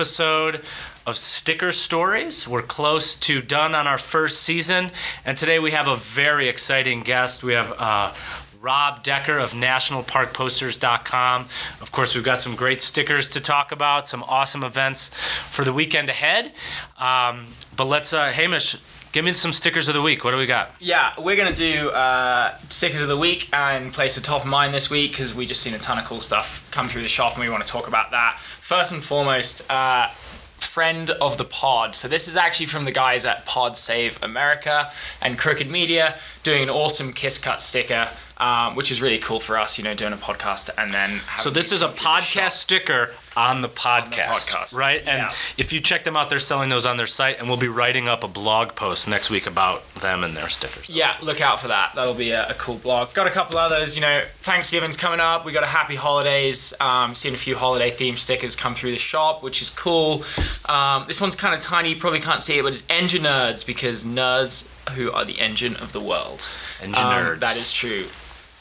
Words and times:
episode 0.00 0.62
of 1.06 1.14
Sticker 1.14 1.70
Stories. 1.70 2.48
We're 2.48 2.62
close 2.62 3.16
to 3.16 3.42
done 3.42 3.74
on 3.74 3.86
our 3.86 3.98
first 3.98 4.40
season, 4.40 4.92
and 5.26 5.36
today 5.36 5.58
we 5.58 5.72
have 5.72 5.88
a 5.88 5.96
very 5.96 6.48
exciting 6.48 7.00
guest. 7.00 7.44
We 7.44 7.52
have 7.52 7.74
uh, 7.76 8.14
Rob 8.62 9.02
Decker 9.02 9.36
of 9.36 9.52
NationalParkPosters.com. 9.52 11.42
Of 11.82 11.92
course, 11.92 12.14
we've 12.14 12.24
got 12.24 12.38
some 12.38 12.56
great 12.56 12.80
stickers 12.80 13.28
to 13.28 13.42
talk 13.42 13.72
about, 13.72 14.08
some 14.08 14.22
awesome 14.22 14.64
events 14.64 15.10
for 15.10 15.66
the 15.66 15.72
weekend 15.74 16.08
ahead. 16.08 16.54
Um, 16.96 17.48
but 17.76 17.84
let's, 17.84 18.14
uh, 18.14 18.30
Hamish, 18.30 18.76
give 19.12 19.24
me 19.24 19.32
some 19.32 19.52
stickers 19.52 19.88
of 19.88 19.94
the 19.94 20.02
week. 20.02 20.24
What 20.24 20.30
do 20.32 20.36
we 20.36 20.46
got? 20.46 20.74
Yeah, 20.80 21.12
we're 21.18 21.36
gonna 21.36 21.52
do 21.54 21.90
uh, 21.90 22.52
stickers 22.68 23.02
of 23.02 23.08
the 23.08 23.16
week 23.16 23.48
and 23.52 23.92
place 23.92 24.16
a 24.16 24.22
top 24.22 24.42
of 24.42 24.46
mind 24.48 24.74
this 24.74 24.90
week 24.90 25.12
because 25.12 25.34
we 25.34 25.46
just 25.46 25.62
seen 25.62 25.74
a 25.74 25.78
ton 25.78 25.98
of 25.98 26.04
cool 26.04 26.20
stuff 26.20 26.68
come 26.70 26.86
through 26.88 27.02
the 27.02 27.08
shop 27.08 27.34
and 27.34 27.42
we 27.44 27.50
want 27.50 27.62
to 27.64 27.68
talk 27.68 27.88
about 27.88 28.10
that. 28.12 28.38
First 28.40 28.92
and 28.92 29.02
foremost, 29.02 29.70
uh, 29.70 30.08
friend 30.08 31.10
of 31.10 31.36
the 31.36 31.44
pod. 31.44 31.94
So 31.96 32.06
this 32.06 32.28
is 32.28 32.36
actually 32.36 32.66
from 32.66 32.84
the 32.84 32.92
guys 32.92 33.26
at 33.26 33.44
Pod 33.44 33.76
Save 33.76 34.22
America 34.22 34.92
and 35.20 35.36
Crooked 35.36 35.68
Media 35.68 36.16
doing 36.42 36.62
an 36.62 36.70
awesome 36.70 37.12
Kiss 37.12 37.38
Cut 37.38 37.60
sticker. 37.62 38.08
Um, 38.38 38.74
which 38.74 38.90
is 38.90 39.02
really 39.02 39.18
cool 39.18 39.38
for 39.38 39.58
us, 39.58 39.76
you 39.76 39.84
know, 39.84 39.92
doing 39.92 40.14
a 40.14 40.16
podcast 40.16 40.70
and 40.78 40.94
then. 40.94 41.20
So 41.40 41.50
this 41.50 41.72
is 41.72 41.82
a 41.82 41.88
come 41.88 43.10
through 43.34 43.62
the 43.62 43.68
podcast 43.68 44.00
on 44.00 44.06
the 44.06 44.10
podcast, 44.10 44.50
podcast, 44.50 44.76
right? 44.76 44.98
And 45.00 45.22
yeah. 45.22 45.32
if 45.58 45.72
you 45.72 45.80
check 45.80 46.04
them 46.04 46.16
out, 46.16 46.30
they're 46.30 46.38
selling 46.38 46.68
those 46.68 46.86
on 46.86 46.96
their 46.96 47.06
site, 47.06 47.38
and 47.38 47.48
we'll 47.48 47.58
be 47.58 47.68
writing 47.68 48.08
up 48.08 48.24
a 48.24 48.28
blog 48.28 48.74
post 48.74 49.08
next 49.08 49.30
week 49.30 49.46
about 49.46 49.88
them 49.96 50.24
and 50.24 50.36
their 50.36 50.48
stickers. 50.48 50.88
Yeah, 50.88 51.14
look 51.22 51.40
out 51.40 51.60
for 51.60 51.68
that. 51.68 51.92
That'll 51.94 52.14
be 52.14 52.30
a, 52.30 52.48
a 52.48 52.54
cool 52.54 52.76
blog. 52.76 53.12
Got 53.14 53.26
a 53.26 53.30
couple 53.30 53.58
others. 53.58 53.96
You 53.96 54.02
know, 54.02 54.22
Thanksgiving's 54.38 54.96
coming 54.96 55.20
up. 55.20 55.44
We 55.44 55.52
got 55.52 55.62
a 55.64 55.66
happy 55.68 55.94
holidays. 55.96 56.74
Um, 56.80 57.14
seen 57.14 57.34
a 57.34 57.36
few 57.36 57.56
holiday 57.56 57.90
themed 57.90 58.18
stickers 58.18 58.56
come 58.56 58.74
through 58.74 58.92
the 58.92 58.98
shop, 58.98 59.42
which 59.42 59.60
is 59.62 59.70
cool. 59.70 60.22
Um, 60.68 61.04
this 61.06 61.20
one's 61.20 61.34
kind 61.36 61.54
of 61.54 61.60
tiny. 61.60 61.90
You 61.90 61.96
probably 61.96 62.20
can't 62.20 62.42
see 62.42 62.58
it, 62.58 62.62
but 62.62 62.72
it's 62.72 62.86
engine 62.90 63.22
nerds 63.22 63.66
because 63.66 64.04
nerds 64.04 64.72
who 64.90 65.12
are 65.12 65.24
the 65.24 65.38
engine 65.40 65.76
of 65.76 65.92
the 65.92 66.00
world. 66.00 66.48
Engine 66.82 67.04
Um, 67.04 67.12
nerds. 67.12 67.40
That 67.40 67.56
is 67.56 67.72
true. 67.72 68.06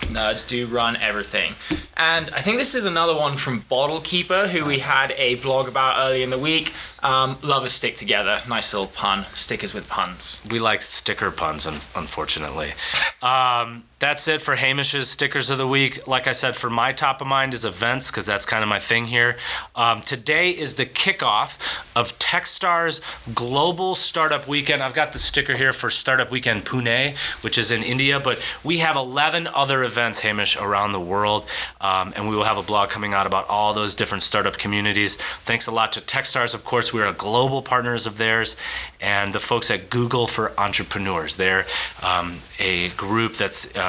Nerds 0.08 0.48
do 0.48 0.66
run 0.68 0.96
everything. 0.98 1.54
And 1.98 2.26
I 2.30 2.42
think 2.42 2.58
this 2.58 2.74
is 2.76 2.86
another 2.86 3.16
one 3.16 3.36
from 3.38 3.62
BottleKeeper, 3.62 4.48
who 4.50 4.66
we 4.66 4.80
had 4.80 5.12
a 5.18 5.36
blog 5.36 5.68
about 5.68 5.98
early 6.00 6.24
in 6.24 6.30
the 6.30 6.40
week. 6.40 6.74
Um, 7.04 7.38
lovers 7.44 7.74
stick 7.74 7.96
together. 7.96 8.40
Nice 8.48 8.74
little 8.74 8.88
pun. 8.88 9.26
Stickers 9.36 9.74
with 9.74 9.88
puns. 9.90 10.42
We 10.50 10.60
like 10.60 10.82
sticker 10.82 11.32
puns, 11.32 11.68
un- 11.68 11.80
unfortunately. 11.96 12.72
Um, 13.22 13.84
that's 14.00 14.30
it 14.30 14.42
for 14.42 14.56
Hamish's 14.56 15.10
stickers 15.10 15.50
of 15.50 15.58
the 15.58 15.68
week. 15.68 16.08
Like 16.08 16.26
I 16.26 16.32
said, 16.32 16.56
for 16.56 16.70
my 16.70 16.94
top 16.94 17.20
of 17.20 17.28
mind 17.28 17.54
is 17.54 17.66
events 17.66 18.10
because 18.10 18.26
that's 18.26 18.46
kind 18.46 18.64
of 18.64 18.70
my 18.70 18.80
thing 18.80 19.06
here. 19.06 19.36
Um, 19.76 20.02
today 20.02 20.52
is 20.52 20.76
the 20.76 20.86
kickoff 20.86 21.84
of 21.98 22.18
Techstars 22.18 23.02
Global 23.36 23.96
Startup 23.96 24.48
Weekend. 24.48 24.82
I've 24.82 24.94
got 24.94 25.12
the 25.12 25.20
sticker 25.20 25.58
here 25.58 25.74
for 25.74 25.90
Startup 25.90 26.32
Weekend 26.32 26.64
Pune, 26.64 27.16
which 27.44 27.58
is 27.58 27.72
in 27.72 27.84
India, 27.84 28.22
but 28.22 28.42
we 28.64 28.78
have 28.78 28.96
11 28.96 29.48
other 29.48 29.84
events, 29.84 30.22
Hamish, 30.22 30.56
around 30.56 30.94
the 30.94 31.00
world, 31.00 31.50
um, 31.82 32.14
and 32.16 32.30
we 32.30 32.38
will 32.38 32.46
have 32.46 32.58
a 32.58 32.64
blog 32.64 32.90
coming 32.90 33.14
out 33.14 33.28
about 33.28 33.50
all 33.50 33.74
those 33.74 33.96
different 33.96 34.24
startup 34.24 34.58
communities. 34.58 35.18
Thanks 35.18 35.68
a 35.68 35.72
lot 35.72 35.92
to 35.94 36.00
Techstars, 36.00 36.56
of 36.56 36.64
course. 36.64 36.94
We're 36.94 37.08
a 37.08 37.14
global 37.14 37.62
partners 37.62 38.08
of 38.08 38.18
theirs, 38.18 38.56
and 39.02 39.34
the 39.34 39.42
folks 39.42 39.70
at 39.70 39.90
Google 39.90 40.26
for 40.26 40.58
Entrepreneurs. 40.58 41.36
They're 41.36 41.66
um, 42.02 42.38
a 42.60 42.90
group 42.90 43.34
that's 43.34 43.76
uh, 43.76 43.89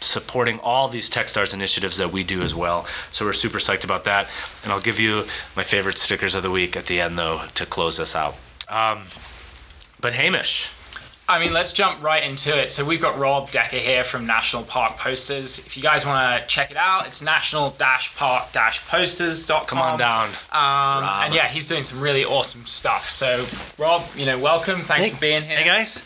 supporting 0.00 0.58
all 0.60 0.88
these 0.88 1.10
Techstars 1.10 1.52
initiatives 1.52 1.96
that 1.98 2.10
we 2.12 2.24
do 2.24 2.40
as 2.42 2.54
well. 2.54 2.86
So 3.12 3.24
we're 3.26 3.32
super 3.34 3.58
psyched 3.58 3.84
about 3.84 4.04
that. 4.04 4.28
And 4.62 4.72
I'll 4.72 4.80
give 4.80 4.98
you 4.98 5.24
my 5.56 5.62
favorite 5.62 5.98
stickers 5.98 6.34
of 6.34 6.42
the 6.42 6.50
week 6.50 6.74
at 6.76 6.86
the 6.86 7.00
end, 7.00 7.18
though, 7.18 7.42
to 7.54 7.66
close 7.66 8.00
us 8.00 8.14
out. 8.16 8.34
Um, 8.68 9.02
but 10.00 10.14
Hamish, 10.14 10.72
I 11.28 11.38
mean, 11.38 11.52
let's 11.52 11.72
jump 11.72 12.02
right 12.02 12.24
into 12.24 12.58
it. 12.60 12.70
So 12.72 12.84
we've 12.84 13.00
got 13.00 13.16
Rob 13.18 13.50
Decker 13.52 13.76
here 13.76 14.02
from 14.02 14.26
National 14.26 14.64
Park 14.64 14.96
Posters. 14.96 15.64
If 15.64 15.76
you 15.76 15.82
guys 15.82 16.04
want 16.04 16.42
to 16.42 16.48
check 16.48 16.72
it 16.72 16.76
out, 16.76 17.06
it's 17.06 17.22
national-park-posters.com. 17.22 19.66
come 19.66 19.78
on 19.78 19.96
down. 19.98 20.30
Um, 20.50 21.04
and 21.24 21.32
yeah, 21.34 21.46
he's 21.46 21.68
doing 21.68 21.84
some 21.84 22.00
really 22.00 22.24
awesome 22.24 22.66
stuff. 22.66 23.08
So 23.10 23.44
Rob, 23.80 24.02
you 24.16 24.26
know, 24.26 24.38
welcome. 24.38 24.80
Thanks 24.80 25.04
Hey- 25.04 25.10
for 25.10 25.20
being 25.20 25.42
here. 25.42 25.58
Hey 25.58 25.64
guys, 25.64 26.02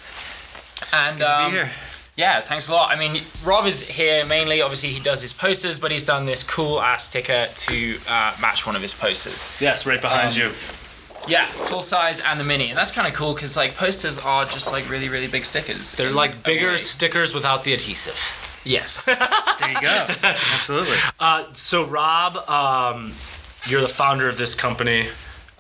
And 0.93 1.17
good 1.19 1.25
to 1.25 1.41
um, 1.41 1.51
be 1.53 1.57
here. 1.59 1.71
Yeah, 2.17 2.41
thanks 2.41 2.69
a 2.69 2.73
lot. 2.73 2.95
I 2.95 2.99
mean, 2.99 3.23
Rob 3.47 3.67
is 3.67 3.89
here 3.89 4.25
mainly. 4.27 4.63
Obviously, 4.63 4.91
he 4.91 5.01
does 5.01 5.21
his 5.23 5.33
posters, 5.33 5.79
but 5.79 5.91
he's 5.91 6.05
done 6.05 6.25
this 6.25 6.43
cool 6.43 6.81
ass 6.81 7.05
sticker 7.09 7.47
to 7.55 7.97
uh, 8.09 8.37
match 8.41 8.67
one 8.67 8.77
of 8.77 8.83
his 8.83 8.95
posters. 8.95 9.55
Yes, 9.61 9.87
right 9.87 10.01
behind 10.01 10.35
Um, 10.35 10.39
you. 10.49 10.51
Yeah, 11.27 11.47
full 11.47 11.81
size 11.81 12.21
and 12.21 12.39
the 12.39 12.45
mini, 12.45 12.69
and 12.69 12.77
that's 12.77 12.93
kind 12.93 13.09
of 13.09 13.15
cool 13.15 13.33
because 13.35 13.57
like 13.57 13.75
posters 13.77 14.19
are 14.19 14.45
just 14.45 14.73
like 14.73 14.89
really, 14.91 15.09
really 15.09 15.27
big 15.27 15.47
stickers. 15.47 15.93
They're 15.93 16.11
like 16.13 16.43
bigger 16.45 16.69
way. 16.73 16.77
stickers 16.77 17.33
without 17.33 17.65
the 17.65 17.73
adhesive. 17.73 18.61
Yes. 18.65 19.05
There 19.61 19.71
you 19.71 19.81
go. 19.81 20.07
Absolutely. 20.25 20.97
Uh, 21.21 21.45
so, 21.53 21.85
Rob, 21.85 22.37
um, 22.51 23.13
you're 23.69 23.81
the 23.81 23.89
founder 23.89 24.29
of 24.29 24.37
this 24.37 24.55
company. 24.57 25.07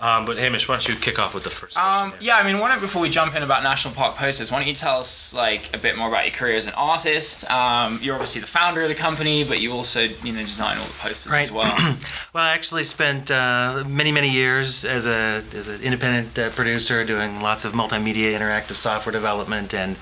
Um, 0.04 0.26
but 0.26 0.36
Hamish, 0.36 0.68
why 0.68 0.74
don't 0.74 0.86
you 0.86 0.96
kick 0.96 1.18
off 1.18 1.32
with 1.32 1.44
the 1.44 1.50
first 1.50 1.76
question? 1.78 2.04
Um, 2.04 2.10
here? 2.10 2.28
yeah, 2.28 2.36
I 2.36 2.44
mean, 2.44 2.60
why 2.60 2.68
don't 2.68 2.78
before 2.78 3.00
we 3.00 3.08
jump 3.08 3.34
in 3.34 3.42
about 3.42 3.62
National 3.62 3.94
Park 3.94 4.16
Posters, 4.16 4.52
why 4.52 4.58
don't 4.58 4.68
you 4.68 4.74
tell 4.74 4.98
us 4.98 5.32
like 5.32 5.74
a 5.74 5.78
bit 5.78 5.96
more 5.96 6.08
about 6.08 6.26
your 6.26 6.34
career 6.34 6.56
as 6.56 6.66
an 6.66 6.74
artist? 6.74 7.50
Um, 7.50 7.98
you're 8.02 8.14
obviously 8.14 8.42
the 8.42 8.46
founder 8.46 8.82
of 8.82 8.88
the 8.88 8.94
company, 8.94 9.44
but 9.44 9.62
you 9.62 9.72
also 9.72 10.02
you 10.02 10.32
know 10.34 10.42
design 10.42 10.76
all 10.76 10.84
the 10.84 10.98
posters 10.98 11.32
as 11.32 11.50
well. 11.50 11.74
Well, 12.34 12.42
I 12.42 12.52
actually 12.54 12.82
spent 12.82 13.30
uh, 13.30 13.84
many, 13.86 14.10
many 14.10 14.28
years 14.28 14.84
as 14.84 15.06
a 15.06 15.40
as 15.56 15.68
an 15.68 15.80
independent 15.80 16.36
uh, 16.36 16.50
producer, 16.50 17.04
doing 17.04 17.40
lots 17.40 17.64
of 17.64 17.72
multimedia 17.72 18.36
interactive 18.36 18.74
software 18.74 19.12
development, 19.12 19.72
and 19.72 19.96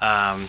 um, 0.00 0.48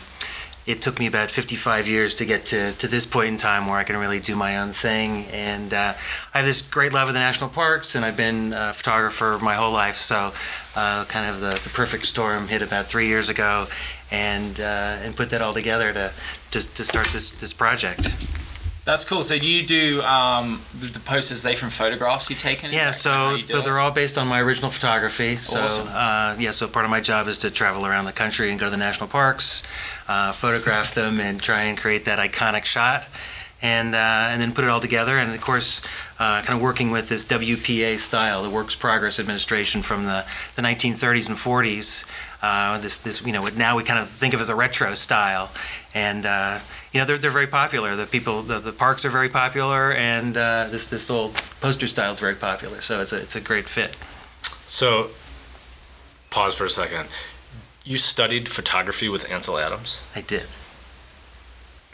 it 0.67 0.81
took 0.81 0.99
me 0.99 1.07
about 1.07 1.31
55 1.31 1.87
years 1.87 2.15
to 2.15 2.25
get 2.25 2.45
to, 2.47 2.73
to 2.73 2.87
this 2.87 3.05
point 3.05 3.29
in 3.29 3.37
time 3.37 3.67
where 3.67 3.77
I 3.77 3.85
can 3.85 3.95
really 3.95 4.19
do 4.19 4.35
my 4.35 4.57
own 4.57 4.73
thing. 4.73 5.25
And 5.31 5.73
uh, 5.73 5.93
I 6.33 6.37
have 6.37 6.45
this 6.45 6.61
great 6.61 6.93
love 6.93 7.07
of 7.07 7.13
the 7.13 7.21
national 7.21 7.49
parks, 7.49 7.95
and 7.95 8.03
I've 8.03 8.17
been 8.17 8.51
a 8.53 8.73
photographer 8.73 9.39
my 9.41 9.55
whole 9.55 9.71
life. 9.71 9.95
So, 9.95 10.33
uh, 10.75 11.05
kind 11.05 11.29
of 11.29 11.39
the, 11.39 11.51
the 11.51 11.71
perfect 11.73 12.05
storm 12.05 12.49
hit 12.49 12.61
about 12.61 12.85
three 12.85 13.07
years 13.07 13.29
ago, 13.29 13.67
and 14.11 14.59
uh, 14.59 14.97
and 15.03 15.15
put 15.15 15.29
that 15.29 15.41
all 15.41 15.53
together 15.53 15.93
to 15.93 16.11
to, 16.51 16.73
to 16.75 16.83
start 16.83 17.07
this 17.07 17.31
this 17.31 17.53
project. 17.53 18.09
That's 18.87 19.03
cool. 19.03 19.21
So 19.21 19.37
do 19.37 19.51
you 19.51 19.65
do 19.65 20.01
um, 20.03 20.61
the, 20.73 21.01
posters? 21.01 21.43
They 21.43 21.55
from 21.55 21.69
photographs 21.69 22.29
you've 22.29 22.39
taken? 22.39 22.71
Yeah, 22.71 22.91
so 22.91 23.37
so 23.41 23.59
they're 23.59 23.79
all 23.79 23.91
based 23.91 24.17
on 24.17 24.29
my 24.29 24.39
original 24.39 24.71
photography. 24.71 25.35
So 25.35 25.59
Awesome. 25.59 25.87
uh, 25.89 26.35
yeah, 26.39 26.51
so 26.51 26.69
part 26.69 26.85
of 26.85 26.91
my 26.91 27.01
job 27.01 27.27
is 27.27 27.39
to 27.39 27.51
travel 27.51 27.85
around 27.85 28.05
the 28.05 28.13
country 28.13 28.49
and 28.49 28.57
go 28.57 28.67
to 28.67 28.71
the 28.71 28.77
national 28.77 29.09
parks, 29.09 29.63
uh, 30.07 30.31
photograph 30.31 30.93
them, 30.93 31.19
and 31.19 31.41
try 31.41 31.63
and 31.63 31.77
create 31.77 32.05
that 32.05 32.17
iconic 32.17 32.63
shot, 32.63 33.03
and 33.61 33.93
uh, 33.93 34.29
and 34.31 34.41
then 34.41 34.53
put 34.53 34.63
it 34.63 34.69
all 34.69 34.79
together. 34.79 35.17
And 35.17 35.35
of 35.35 35.41
course, 35.41 35.81
uh, 36.17 36.41
kind 36.43 36.55
of 36.57 36.61
working 36.61 36.89
with 36.89 37.09
this 37.09 37.25
WPA 37.25 37.99
style, 37.99 38.41
the 38.41 38.49
Works 38.49 38.77
Progress 38.77 39.19
Administration 39.19 39.81
from 39.81 40.05
the, 40.05 40.25
the 40.55 40.61
1930s 40.61 41.27
and 41.27 41.37
40s. 41.37 42.09
Uh, 42.41 42.77
this 42.77 42.99
this 42.99 43.25
you 43.25 43.33
know 43.33 43.41
what 43.41 43.57
now 43.57 43.75
we 43.75 43.83
kind 43.83 43.99
of 43.99 44.07
think 44.07 44.33
of 44.33 44.39
as 44.39 44.47
a 44.47 44.55
retro 44.55 44.93
style, 44.93 45.51
and 45.93 46.25
uh, 46.25 46.59
you 46.97 47.03
know 47.03 47.05
they're, 47.05 47.19
they're 47.19 47.29
very 47.29 47.45
popular. 47.45 47.95
The 47.95 48.07
people 48.07 48.41
the, 48.41 48.57
the 48.57 48.71
parks 48.71 49.05
are 49.05 49.09
very 49.11 49.29
popular, 49.29 49.91
and 49.93 50.35
uh, 50.35 50.67
this 50.71 50.87
this 50.87 51.11
old 51.11 51.35
poster 51.61 51.85
style 51.85 52.11
is 52.11 52.19
very 52.19 52.33
popular. 52.33 52.81
So 52.81 53.01
it's 53.01 53.13
a 53.13 53.17
it's 53.17 53.35
a 53.35 53.41
great 53.41 53.69
fit. 53.69 53.95
So, 54.67 55.11
pause 56.31 56.55
for 56.55 56.65
a 56.65 56.69
second. 56.71 57.07
You 57.83 57.97
studied 57.99 58.49
photography 58.49 59.09
with 59.09 59.31
Ansel 59.31 59.59
Adams. 59.59 60.01
I 60.15 60.21
did. 60.21 60.47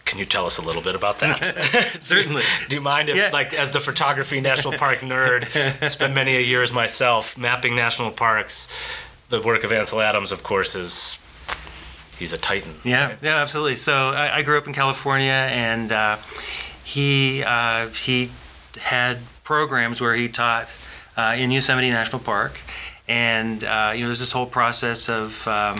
Can 0.05 0.19
you 0.19 0.25
tell 0.25 0.45
us 0.45 0.57
a 0.57 0.61
little 0.61 0.81
bit 0.81 0.95
about 0.95 1.19
that? 1.19 1.97
Certainly. 1.99 2.43
Do 2.69 2.75
you 2.77 2.81
mind 2.81 3.09
if, 3.09 3.17
Yeah. 3.17 3.29
like, 3.33 3.53
as 3.53 3.71
the 3.71 3.79
photography 3.81 4.39
national 4.41 4.73
park 4.73 4.99
nerd, 4.99 5.43
spent 5.89 6.13
many 6.15 6.35
a 6.37 6.39
years 6.39 6.71
myself 6.71 7.37
mapping 7.37 7.75
national 7.75 8.11
parks? 8.11 8.69
The 9.29 9.41
work 9.41 9.63
of 9.65 9.71
Ansel 9.73 9.99
Adams, 10.01 10.31
of 10.31 10.43
course, 10.43 10.75
is 10.75 11.19
he's 12.17 12.33
a 12.33 12.37
titan. 12.37 12.73
Yeah, 12.83 13.15
yeah, 13.21 13.41
absolutely. 13.41 13.75
So 13.75 13.93
I, 13.93 14.37
I 14.37 14.41
grew 14.41 14.57
up 14.57 14.67
in 14.67 14.73
California, 14.73 15.31
and 15.31 15.91
uh, 15.91 16.17
he 16.83 17.43
uh, 17.43 17.87
he 17.89 18.31
had 18.81 19.19
programs 19.43 20.01
where 20.01 20.13
he 20.13 20.29
taught 20.29 20.71
uh, 21.17 21.35
in 21.37 21.51
Yosemite 21.51 21.89
National 21.89 22.19
Park, 22.19 22.59
and 23.07 23.63
uh, 23.63 23.91
you 23.93 24.01
know 24.01 24.07
there's 24.07 24.19
this 24.19 24.31
whole 24.31 24.45
process 24.45 25.09
of 25.09 25.47
um, 25.47 25.77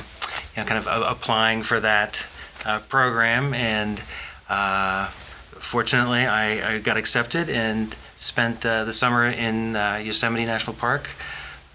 you 0.55 0.61
know 0.61 0.65
kind 0.65 0.77
of 0.77 0.87
applying 0.87 1.63
for 1.63 1.79
that 1.79 2.25
uh, 2.65 2.79
program, 2.89 3.53
and 3.53 4.03
uh, 4.49 5.07
fortunately 5.07 6.25
I, 6.25 6.75
I 6.75 6.79
got 6.79 6.97
accepted 6.97 7.49
and 7.49 7.95
spent 8.15 8.61
the 8.61 8.91
summer 8.91 9.25
in 9.25 9.73
Yosemite 9.73 10.45
National 10.45 10.75
Park. 10.75 11.09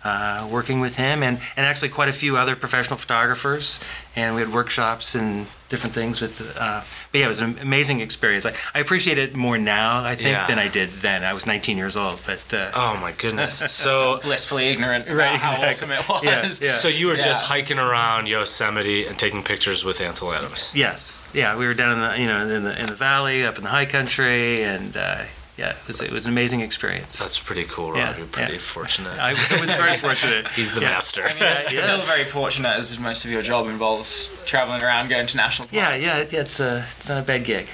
Uh, 0.04 0.48
working 0.50 0.80
with 0.80 0.96
him 0.96 1.22
and, 1.22 1.40
and 1.56 1.66
actually 1.66 1.88
quite 1.88 2.08
a 2.08 2.12
few 2.12 2.36
other 2.36 2.54
professional 2.54 2.96
photographers. 2.98 3.82
And 4.16 4.34
we 4.34 4.40
had 4.40 4.52
workshops 4.52 5.14
and 5.14 5.46
different 5.68 5.94
things 5.94 6.20
with. 6.20 6.56
Uh, 6.58 6.80
but 7.12 7.18
yeah, 7.18 7.26
it 7.26 7.28
was 7.28 7.40
an 7.40 7.58
amazing 7.60 8.00
experience. 8.00 8.44
I, 8.46 8.52
I 8.74 8.80
appreciate 8.80 9.18
it 9.18 9.36
more 9.36 9.58
now, 9.58 10.02
I 10.04 10.14
think, 10.14 10.30
Yeah. 10.36 10.46
than 10.46 10.58
I 10.58 10.68
did 10.68 10.88
then. 10.88 11.22
I 11.24 11.32
was 11.34 11.46
19 11.46 11.76
years 11.76 11.96
old, 11.96 12.22
but 12.26 12.42
uh, 12.52 12.70
Oh 12.74 12.98
my 13.00 13.12
goodness. 13.12 13.54
so 13.58 13.66
So 13.68 14.18
blissfully 14.22 14.68
ignorant 14.68 15.04
about 15.06 15.16
Right, 15.16 15.36
how 15.38 15.62
exactly. 15.62 15.68
awesome 15.68 15.90
it 15.92 16.08
was. 16.08 16.60
Yeah, 16.62 16.68
yeah. 16.68 16.74
so 16.74 16.88
you 16.88 17.06
were 17.08 17.16
just 17.16 17.44
hiking 17.44 17.78
around 17.78 18.28
Yosemite 18.28 19.06
and 19.06 19.18
taking 19.18 19.42
pictures 19.42 19.84
with 19.84 20.00
Ansel 20.00 20.32
Adams. 20.34 20.70
yes, 20.74 21.28
yeah, 21.34 21.56
we 21.56 21.66
were 21.66 21.74
down 21.74 21.92
in 21.92 22.00
the 22.00 22.18
you 22.20 22.26
know 22.26 22.46
in 22.48 22.64
the 22.64 22.80
in 22.80 22.86
the 22.86 22.94
valley, 22.94 23.44
up 23.44 23.56
in 23.56 23.62
the 23.62 23.70
high 23.70 23.86
country, 23.86 24.62
and 24.62 24.96
uh, 24.96 25.22
yeah, 25.58 25.70
it 25.70 25.86
was 25.86 26.00
it 26.00 26.10
was 26.12 26.24
an 26.26 26.32
amazing 26.32 26.60
experience. 26.60 27.18
That's 27.18 27.38
pretty 27.38 27.64
cool, 27.64 27.88
Rob. 27.90 27.98
Yeah, 27.98 28.16
You're 28.16 28.26
pretty 28.26 28.54
yeah. 28.54 28.58
fortunate. 28.60 29.18
I, 29.18 29.30
I 29.30 29.60
was 29.60 29.74
very 29.74 29.96
fortunate. 30.06 30.46
He's 30.52 30.72
the 30.72 30.80
Yeah. 30.80 30.90
master. 30.90 31.24
I 31.24 31.34
mean, 31.34 31.42
it's 31.42 31.64
Yeah. 31.72 31.82
still 31.82 32.00
very 32.02 32.24
fortunate 32.24 32.76
as 32.78 32.98
most 33.00 33.24
of 33.24 33.30
your 33.30 33.42
job 33.42 33.66
involves 33.66 34.40
traveling 34.46 34.82
around, 34.82 35.08
going 35.10 35.26
to 35.26 35.36
national 35.36 35.68
parks. 35.68 35.76
Yeah, 35.76 35.94
yeah, 35.96 36.24
yeah. 36.30 36.40
It's 36.40 36.60
a 36.60 36.86
it's 36.96 37.08
not 37.08 37.18
a 37.18 37.22
bad 37.22 37.44
gig. 37.44 37.66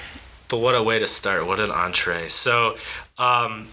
But 0.47 0.57
what 0.57 0.75
a 0.75 0.83
way 0.83 0.99
to 0.99 1.07
start! 1.07 1.45
What 1.47 1.59
an 1.59 1.71
entree. 1.71 2.27
So, 2.29 2.77
um, 3.17 3.67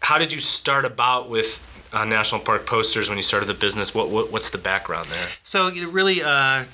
how 0.00 0.18
did 0.18 0.32
you 0.32 0.40
start 0.40 0.84
about 0.84 1.28
with 1.30 1.64
uh, 1.92 2.04
national 2.04 2.40
park 2.42 2.66
posters 2.66 3.08
when 3.08 3.16
you 3.18 3.22
started 3.22 3.46
the 3.46 3.54
business? 3.54 3.94
What, 3.94 4.08
what 4.10 4.30
what's 4.32 4.50
the 4.50 4.58
background 4.58 5.06
there? 5.06 5.26
So 5.42 5.68
it 5.68 5.88
really, 5.88 6.22
uh, 6.22 6.64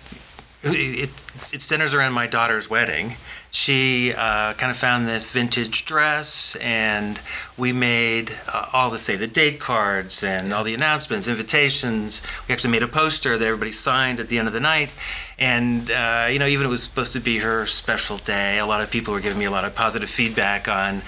it, 0.62 1.10
it 1.52 1.60
centers 1.60 1.94
around 1.94 2.12
my 2.14 2.26
daughter's 2.26 2.68
wedding. 2.70 3.16
She 3.54 4.12
uh, 4.12 4.54
kind 4.54 4.72
of 4.72 4.76
found 4.76 5.06
this 5.06 5.30
vintage 5.30 5.84
dress, 5.84 6.56
and 6.56 7.20
we 7.56 7.72
made 7.72 8.32
uh, 8.52 8.68
all 8.72 8.90
the 8.90 8.98
say 8.98 9.14
the 9.14 9.28
date 9.28 9.60
cards 9.60 10.24
and 10.24 10.52
all 10.52 10.64
the 10.64 10.74
announcements, 10.74 11.28
invitations. 11.28 12.20
We 12.48 12.52
actually 12.52 12.72
made 12.72 12.82
a 12.82 12.88
poster 12.88 13.38
that 13.38 13.46
everybody 13.46 13.70
signed 13.70 14.18
at 14.18 14.26
the 14.26 14.40
end 14.40 14.48
of 14.48 14.54
the 14.54 14.60
night. 14.60 14.92
And 15.38 15.88
uh, 15.88 16.26
you 16.32 16.40
know, 16.40 16.48
even 16.48 16.66
it 16.66 16.68
was 16.68 16.82
supposed 16.82 17.12
to 17.12 17.20
be 17.20 17.38
her 17.38 17.64
special 17.64 18.16
day. 18.16 18.58
A 18.58 18.66
lot 18.66 18.80
of 18.80 18.90
people 18.90 19.14
were 19.14 19.20
giving 19.20 19.38
me 19.38 19.44
a 19.44 19.52
lot 19.52 19.64
of 19.64 19.72
positive 19.72 20.10
feedback 20.10 20.66
on 20.66 21.02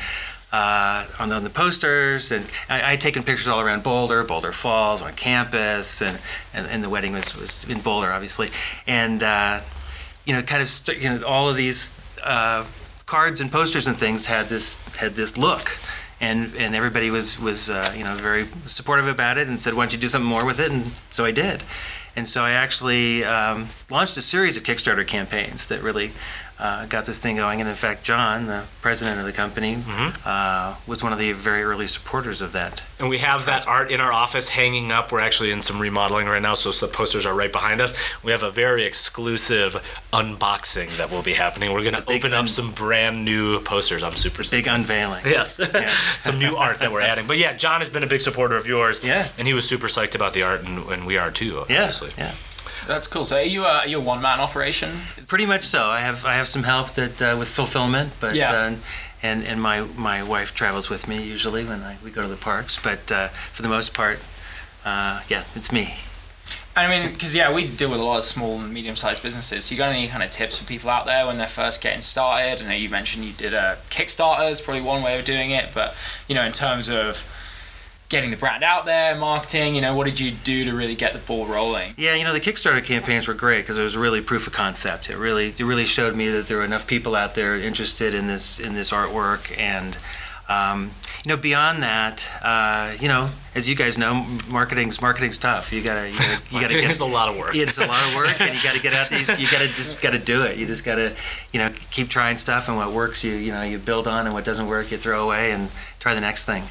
uh, 0.53 1.05
on, 1.19 1.29
the, 1.29 1.35
on 1.35 1.43
the 1.43 1.51
posters, 1.51 2.31
and 2.31 2.47
I, 2.71 2.93
I'd 2.93 3.01
taken 3.01 3.25
pictures 3.25 3.49
all 3.49 3.61
around 3.61 3.83
Boulder, 3.83 4.23
Boulder 4.23 4.53
Falls, 4.53 5.03
on 5.03 5.15
campus, 5.15 6.01
and, 6.01 6.17
and, 6.55 6.69
and 6.69 6.85
the 6.85 6.89
wedding 6.89 7.13
was, 7.13 7.35
was 7.35 7.69
in 7.69 7.81
Boulder, 7.81 8.13
obviously. 8.13 8.51
And, 8.87 9.25
uh, 9.25 9.63
you 10.25 10.33
know, 10.33 10.43
kind 10.43 10.63
of, 10.63 10.69
st- 10.69 11.03
you 11.03 11.09
know, 11.09 11.27
all 11.27 11.51
of 11.51 11.57
these 11.57 12.01
uh, 12.27 12.65
cards 13.07 13.41
and 13.41 13.51
posters 13.51 13.87
and 13.87 13.97
things 13.97 14.27
had 14.27 14.49
this, 14.49 14.85
had 14.97 15.13
this 15.13 15.39
look. 15.39 15.79
And, 16.21 16.55
and 16.57 16.75
everybody 16.75 17.11
was, 17.11 17.39
was 17.39 17.69
uh, 17.69 17.93
you 17.97 18.03
know, 18.03 18.15
very 18.15 18.47
supportive 18.67 19.07
about 19.07 19.39
it 19.39 19.49
and 19.49 19.61
said, 19.61 19.75
why 19.75 19.83
don't 19.83 19.93
you 19.93 19.99
do 19.99 20.09
something 20.09 20.29
more 20.29 20.47
with 20.47 20.61
it? 20.61 20.71
And 20.73 20.91
so 21.11 21.25
I 21.25 21.31
did. 21.31 21.63
And 22.17 22.27
so 22.27 22.43
I 22.43 22.53
actually 22.53 23.25
um, 23.25 23.69
launched 23.91 24.17
a 24.17 24.23
series 24.23 24.57
of 24.57 24.63
Kickstarter 24.63 25.07
campaigns 25.07 25.69
that 25.69 25.83
really 25.83 26.13
uh, 26.59 26.87
got 26.87 27.05
this 27.05 27.19
thing 27.21 27.37
going. 27.37 27.61
And 27.61 27.69
in 27.69 27.75
fact, 27.75 28.03
John, 28.05 28.47
the 28.47 28.65
president 28.81 29.19
of 29.21 29.27
the 29.27 29.33
company, 29.33 29.79
uh, 30.25 30.77
was 30.87 31.03
one 31.03 31.13
of 31.13 31.19
the 31.19 31.33
very 31.33 31.63
early 31.63 31.87
supporters 31.87 32.41
of 32.41 32.53
that. 32.53 32.83
And 32.99 33.09
we 33.11 33.19
have 33.19 33.45
that 33.47 33.67
art 33.69 33.91
in 33.91 34.01
our 34.01 34.13
office 34.13 34.49
hanging 34.49 34.91
up. 34.91 35.13
We're 35.13 35.21
actually 35.21 35.51
in 35.51 35.61
some 35.63 35.79
remodeling 35.81 36.27
right 36.27 36.41
now, 36.41 36.55
so 36.55 36.71
the 36.73 36.91
posters 36.93 37.27
are 37.27 37.35
right 37.35 37.53
behind 37.53 37.81
us. 37.83 37.95
We 38.25 38.33
have 38.33 38.43
a 38.43 38.51
very 38.51 38.85
exclusive 38.85 39.75
unboxing 40.13 40.97
that 40.97 41.11
will 41.11 41.23
be 41.23 41.35
happening. 41.35 41.73
We're 41.73 41.83
going 41.83 41.95
to 41.95 42.11
open 42.11 42.33
up 42.33 42.41
un- 42.41 42.47
some 42.47 42.73
brand 42.73 43.25
new 43.25 43.61
posters. 43.61 44.03
I'm 44.03 44.13
super 44.13 44.41
excited. 44.43 44.65
Big 44.65 44.73
unveiling. 44.73 45.23
Yes, 45.27 45.61
some 46.19 46.39
new 46.39 46.57
art 46.57 46.81
that 46.81 46.91
we're 46.93 47.03
adding. 47.03 47.27
But 47.27 47.37
yeah, 47.39 47.53
John 47.55 47.81
has 47.81 47.91
been 47.91 48.03
a 48.03 48.07
big 48.07 48.21
supporter 48.21 48.57
of 48.57 48.67
yours. 48.67 49.05
Yeah. 49.05 49.27
and 49.39 49.47
he 49.47 49.53
was 49.55 49.69
super 49.69 49.87
psyched 49.89 50.15
about 50.15 50.33
the 50.33 50.43
art, 50.43 50.63
and, 50.65 50.79
and 50.91 51.07
we 51.07 51.19
are 51.19 51.31
too. 51.31 51.65
Yeah, 51.69 51.83
Obviously. 51.83 52.11
yeah, 52.17 52.33
That's 52.87 53.07
cool. 53.07 53.25
So 53.25 53.37
are 53.37 53.43
you 53.43 53.65
a, 53.65 53.79
are 53.81 53.87
you 53.89 53.99
a 53.99 54.01
one 54.01 54.23
man 54.23 54.41
operation? 54.41 54.91
pretty 55.27 55.47
much 55.47 55.63
so. 55.65 55.87
I 55.87 56.01
have 56.01 56.25
I 56.25 56.35
have 56.35 56.47
some 56.49 56.63
help 56.65 56.93
that 56.95 57.21
uh, 57.21 57.37
with 57.39 57.49
fulfillment, 57.49 58.13
but 58.21 58.35
Yeah. 58.35 58.53
uh, 58.53 58.75
and 59.23 59.45
and 59.45 59.61
my 59.61 59.81
my 59.97 60.23
wife 60.23 60.55
travels 60.55 60.89
with 60.91 61.09
me 61.09 61.23
usually 61.23 61.65
when 61.65 61.83
I, 61.83 61.97
we 62.05 62.11
go 62.11 62.23
to 62.23 62.29
the 62.29 62.37
parks. 62.37 62.79
But 62.81 63.11
uh, 63.11 63.29
for 63.29 63.63
the 63.63 63.69
most 63.69 63.93
part, 63.95 64.19
uh, 64.85 65.23
yeah, 65.29 65.45
it's 65.55 65.73
me. 65.73 65.95
I 66.79 66.87
mean, 66.89 67.11
because 67.13 67.35
yeah, 67.35 67.53
we 67.55 67.67
deal 67.67 67.91
with 67.91 68.01
a 68.01 68.05
lot 68.05 68.19
of 68.19 68.25
small 68.25 68.61
and 68.61 68.73
medium 68.73 68.97
sized 68.97 69.23
businesses. 69.23 69.65
So 69.65 69.75
you 69.75 69.79
got 69.79 69.89
any 69.89 70.09
kind 70.09 70.23
of 70.23 70.29
tips 70.29 70.59
for 70.59 70.67
people 70.67 70.91
out 70.91 71.07
there 71.07 71.27
when 71.27 71.39
they're 71.39 71.49
first 71.49 71.83
getting 71.83 72.03
started? 72.03 72.63
I 72.63 72.69
know 72.69 72.75
you 72.75 72.91
mentioned 72.91 73.25
you 73.25 73.33
did 73.33 73.55
a 73.55 73.79
Kickstarter 73.89 74.51
is 74.51 74.61
probably 74.61 74.83
one 74.83 75.03
way 75.03 75.19
of 75.19 75.25
doing 75.25 75.51
it, 75.53 75.71
but 75.73 75.97
you 76.29 76.35
know, 76.35 76.45
in 76.45 76.53
terms 76.53 76.91
of 76.91 77.25
getting 78.09 78.31
the 78.31 78.37
brand 78.37 78.63
out 78.63 78.87
there, 78.87 79.17
marketing, 79.17 79.75
you 79.75 79.81
know, 79.81 79.95
what 79.95 80.05
did 80.05 80.21
you 80.21 80.31
do 80.31 80.65
to 80.65 80.73
really 80.75 80.95
get 80.95 81.13
the 81.13 81.19
ball 81.19 81.47
rolling? 81.47 81.93
Yeah, 81.97 82.15
you 82.15 82.25
know 82.25 82.33
the 82.33 82.41
Kickstarter 82.41 82.85
campaigns 82.85 83.27
were 83.29 83.35
great 83.35 83.63
because 83.63 83.79
it 83.79 83.83
was 83.83 83.97
really 83.97 84.21
proof 84.21 84.47
of 84.47 84.53
concept. 84.53 85.11
It 85.11 85.17
really 85.17 85.49
it 85.49 85.65
really 85.65 85.85
showed 85.85 86.15
me 86.15 86.29
that 86.29 86.47
there 86.47 86.59
were 86.59 86.65
enough 86.65 86.87
people 86.87 87.15
out 87.15 87.35
there 87.35 87.57
interested 87.57 88.15
in 88.15 88.27
this 88.27 88.61
in 88.61 88.75
this 88.75 88.93
artwork 88.93 89.57
and. 89.59 89.97
Um, 90.49 90.93
you 91.27 91.35
know, 91.35 91.37
beyond 91.37 91.83
that, 91.83 92.31
uh, 92.41 92.95
you 93.01 93.09
know, 93.09 93.31
as 93.57 93.69
you 93.69 93.75
guys 93.75 93.99
know, 93.99 94.25
marketing's 94.49 95.03
marketing's 95.03 95.39
tough. 95.39 95.73
You 95.73 95.83
gotta, 95.83 96.09
you 96.09 96.17
gotta, 96.17 96.43
you 96.55 96.61
gotta 96.61 96.75
get 96.75 96.89
It's 96.89 97.01
a 97.01 97.05
lot 97.05 97.29
of 97.29 97.37
work. 97.37 97.57
It's 97.57 97.79
a 97.79 97.85
lot 97.85 98.01
of 98.07 98.15
work, 98.15 98.41
and 98.41 98.55
you 98.55 98.63
got 98.63 98.77
to 98.77 98.81
get 98.81 98.95
out 98.95 99.09
these. 99.09 99.29
You, 99.29 99.35
you 99.39 99.51
got 99.51 99.61
to 99.61 99.67
just 99.67 100.01
got 100.01 100.13
to 100.13 100.21
do 100.21 100.45
it. 100.45 100.57
You 100.57 100.67
just 100.67 100.85
got 100.85 100.97
to, 100.97 101.13
you 101.53 101.59
know, 101.59 101.73
keep 101.91 102.11
trying 102.11 102.39
stuff, 102.39 102.69
and 102.69 102.77
what 102.77 102.93
works, 102.93 103.25
you 103.25 103.33
you 103.33 103.51
know, 103.51 103.63
you 103.63 103.79
build 103.79 104.07
on, 104.07 104.27
and 104.27 104.35
what 104.37 104.45
doesn't 104.45 104.69
work, 104.69 104.93
you 104.93 104.99
throw 104.99 105.25
away, 105.25 105.51
and 105.51 105.69
try 105.99 106.15
the 106.15 106.21
next 106.21 106.45
thing. 106.45 106.63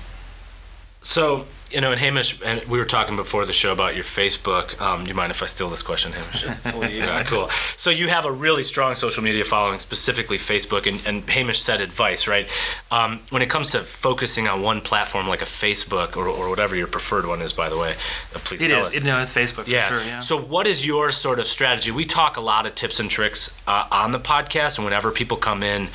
So, 1.06 1.46
you 1.70 1.82
know, 1.82 1.92
and 1.92 2.00
Hamish, 2.00 2.42
and 2.44 2.64
we 2.66 2.80
were 2.80 2.86
talking 2.86 3.16
before 3.16 3.46
the 3.46 3.54
show 3.54 3.72
about 3.72 3.94
your 3.94 4.04
Facebook. 4.04 4.82
Um, 4.82 5.04
do 5.04 5.10
you 5.10 5.14
mind 5.14 5.30
if 5.30 5.44
I 5.44 5.46
steal 5.46 5.70
this 5.70 5.84
question, 5.84 6.14
Hamish? 6.14 6.44
It's 6.44 6.74
you. 6.74 6.98
Yeah, 6.98 7.22
cool. 7.28 7.48
So 7.78 7.92
you 7.92 8.08
have 8.08 8.26
a 8.26 8.32
really 8.32 8.64
strong 8.64 8.96
social 8.96 9.24
media 9.24 9.46
following, 9.46 9.78
specifically 9.78 10.38
Facebook, 10.38 10.88
and, 10.88 11.00
and 11.06 11.30
Hamish 11.30 11.60
said 11.62 11.80
advice, 11.80 12.28
right? 12.28 12.50
Um, 12.90 13.20
when 13.30 13.44
it 13.44 13.52
comes 13.52 13.72
to 13.72 13.80
focusing 13.82 14.48
on 14.48 14.64
one 14.64 14.82
platform 14.82 15.28
like 15.28 15.44
a 15.44 15.46
Facebook 15.46 16.18
or, 16.18 16.28
or 16.28 16.50
whatever 16.50 16.76
your 16.76 16.88
preferred 16.88 17.28
one 17.28 17.44
is, 17.44 17.54
by 17.54 17.70
the 17.70 17.78
way, 17.78 17.92
uh, 18.34 18.40
please 18.40 18.64
It 18.64 18.70
tell 18.70 18.82
is. 18.82 18.88
us. 18.88 18.98
It, 18.98 19.04
no, 19.04 19.22
it's 19.22 19.32
Facebook 19.32 19.68
yeah. 19.68 19.88
for 19.88 20.00
sure. 20.00 20.08
Yeah. 20.08 20.20
So, 20.22 20.42
what 20.42 20.66
is 20.66 20.88
your 20.88 21.12
sort 21.12 21.38
of 21.38 21.46
strategy? 21.46 21.92
We 21.92 22.06
talk 22.06 22.36
a 22.36 22.42
lot 22.42 22.66
of 22.66 22.74
tips 22.74 23.00
and 23.00 23.12
tricks 23.12 23.56
uh, 23.68 23.86
on 23.92 24.12
the 24.12 24.20
podcast, 24.20 24.80
and 24.80 24.86
whenever 24.86 25.12
people 25.12 25.38
come 25.38 25.62
in, 25.62 25.90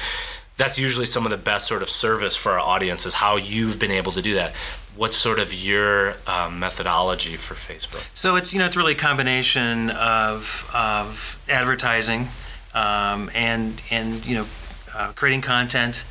that's 0.56 0.78
usually 0.78 1.06
some 1.06 1.24
of 1.24 1.30
the 1.30 1.38
best 1.38 1.66
sort 1.66 1.82
of 1.82 1.88
service 1.88 2.36
for 2.36 2.52
our 2.52 2.60
audience 2.60 3.06
is 3.06 3.14
how 3.14 3.36
you've 3.36 3.80
been 3.80 3.90
able 3.90 4.12
to 4.12 4.22
do 4.22 4.34
that. 4.34 4.54
What's 5.00 5.16
sort 5.16 5.38
of 5.38 5.54
your 5.54 6.16
um, 6.26 6.58
methodology 6.58 7.36
for 7.38 7.54
Facebook? 7.54 8.06
So 8.12 8.36
it's 8.36 8.52
you 8.52 8.58
know 8.58 8.66
it's 8.66 8.76
really 8.76 8.92
a 8.92 8.96
combination 8.96 9.88
of 9.88 10.70
of 10.74 11.40
advertising 11.48 12.28
um, 12.74 13.30
and 13.34 13.80
and 13.90 14.26
you 14.26 14.34
know 14.34 14.46
uh, 14.94 15.12
creating 15.12 15.40
content. 15.40 16.04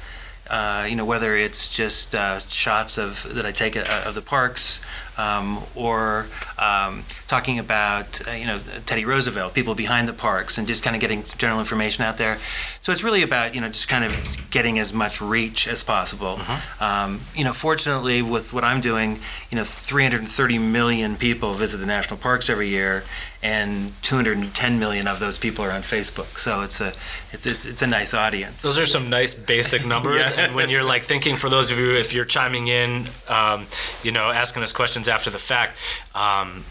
Uh, 0.50 0.88
you 0.90 0.96
know 0.96 1.06
whether 1.06 1.36
it's 1.36 1.76
just 1.76 2.16
uh, 2.16 2.40
shots 2.40 2.98
of 2.98 3.36
that 3.36 3.46
I 3.46 3.52
take 3.52 3.78
uh, 3.78 4.04
of 4.06 4.16
the 4.16 4.22
parks 4.22 4.84
um, 5.20 5.60
or 5.76 6.28
um, 6.58 7.04
talking 7.28 7.60
about 7.60 8.26
uh, 8.28 8.32
you 8.32 8.48
know 8.48 8.60
Teddy 8.86 9.06
Roosevelt, 9.06 9.54
people 9.54 9.76
behind 9.76 10.08
the 10.08 10.14
parks, 10.14 10.58
and 10.58 10.68
just 10.68 10.84
kind 10.84 10.96
of 10.96 11.02
getting 11.02 11.24
some 11.24 11.38
general 11.38 11.60
information 11.60 12.04
out 12.04 12.18
there. 12.18 12.38
So 12.82 12.92
it's 12.92 13.04
really 13.04 13.22
about 13.22 13.54
you 13.54 13.62
know 13.62 13.68
just 13.68 13.90
kind 13.90 14.06
of 14.06 14.48
getting 14.50 14.80
as 14.80 14.94
much 14.94 15.22
reach 15.22 15.68
as 15.68 15.84
possible. 15.84 16.40
Um, 16.80 17.22
you 17.36 17.44
know, 17.44 17.52
fortunately, 17.52 18.22
with 18.22 18.54
what 18.54 18.64
I'm 18.64 18.82
doing, 18.82 19.20
you 19.52 19.58
know, 19.58 19.64
330 19.64 20.58
million 20.58 21.16
people 21.18 21.54
visit 21.54 21.78
the 21.78 21.86
national 21.86 22.18
parks 22.18 22.50
every 22.50 22.70
year, 22.70 23.04
and 23.42 23.94
210 24.02 24.80
million 24.80 25.08
of 25.08 25.20
those 25.20 25.38
people 25.38 25.64
are 25.64 25.72
on 25.72 25.82
Facebook. 25.82 26.38
So 26.38 26.62
it's 26.62 26.82
a 26.82 26.90
it's 27.32 27.46
it's, 27.46 27.66
it's 27.66 27.82
a 27.82 27.88
nice 27.88 28.14
audience. 28.14 28.62
Those 28.62 28.78
are 28.78 28.86
some 28.86 29.10
nice 29.10 29.34
basic 29.34 29.86
numbers. 29.94 30.32
And 30.38 30.56
when 30.56 30.70
you're 30.70 30.84
like 30.84 31.04
thinking, 31.04 31.36
for 31.36 31.50
those 31.50 31.72
of 31.72 31.80
you, 31.80 31.96
if 31.96 32.14
you're 32.14 32.26
chiming 32.26 32.68
in, 32.68 33.06
um, 33.30 33.66
you 34.04 34.12
know, 34.12 34.30
asking 34.30 34.64
us 34.64 34.74
questions 34.74 35.08
after 35.08 35.30
the 35.30 35.38
fact, 35.38 35.78
um, 36.16 36.66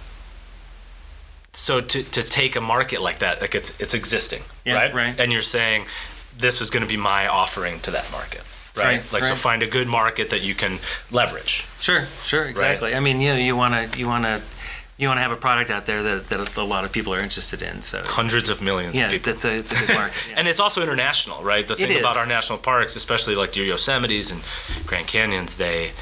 so 1.53 1.81
to, 1.81 2.03
to 2.03 2.23
take 2.23 2.57
a 2.57 2.61
market 2.61 3.01
like 3.01 3.21
that, 3.21 3.41
like 3.41 3.55
it's 3.55 3.81
it's 3.81 3.95
existing, 3.95 4.43
Yeah, 4.65 4.75
right? 4.75 4.95
right. 4.95 5.19
And 5.21 5.33
you're 5.33 5.43
saying 5.43 5.87
this 6.37 6.61
is 6.61 6.71
going 6.71 6.83
to 6.83 6.89
be 6.89 6.97
my 6.99 7.27
offering 7.27 7.81
to 7.81 7.91
that 7.93 8.11
market, 8.13 8.43
right? 8.77 8.85
Right, 8.85 9.13
like 9.13 9.25
so, 9.25 9.35
find 9.35 9.63
a 9.63 9.67
good 9.67 9.89
market 9.89 10.31
that 10.31 10.43
you 10.43 10.55
can 10.55 10.79
leverage. 11.11 11.67
Sure, 11.81 12.05
sure, 12.05 12.45
exactly. 12.45 12.95
I 12.95 13.01
mean, 13.01 13.21
you 13.21 13.31
know, 13.31 13.37
you 13.37 13.57
want 13.57 13.93
to 13.93 13.99
you 13.99 14.07
want 14.07 14.25
to 14.25 14.41
you 14.99 15.07
want 15.09 15.19
to 15.19 15.23
have 15.23 15.31
a 15.33 15.37
product 15.37 15.71
out 15.71 15.87
there 15.87 16.03
that, 16.03 16.27
that 16.29 16.57
a 16.57 16.63
lot 16.65 16.85
of 16.85 16.91
people 16.93 17.15
are 17.15 17.21
interested 17.21 17.63
in. 17.63 17.83
So 17.83 18.03
Hundreds 18.05 18.51
of 18.51 18.61
millions 18.61 18.97
yeah, 18.97 19.07
of 19.07 19.13
people. 19.13 19.31
that's 19.33 19.45
a 19.45 19.57
it's 19.57 19.71
a 19.73 19.87
good 19.87 19.95
market. 19.95 20.27
Yeah. 20.31 20.35
And 20.39 20.49
it's 20.49 20.59
also 20.61 20.83
international, 20.83 21.43
right? 21.43 21.67
The 21.67 21.77
thing 21.77 21.99
about 22.01 22.17
our 22.17 22.27
national 22.27 22.59
parks, 22.59 22.97
especially 22.97 23.37
like 23.37 23.57
your 23.57 23.67
Yosemites 23.67 24.33
and 24.33 24.41
Grand 24.87 25.07
Canyons, 25.07 25.57
they 25.57 25.93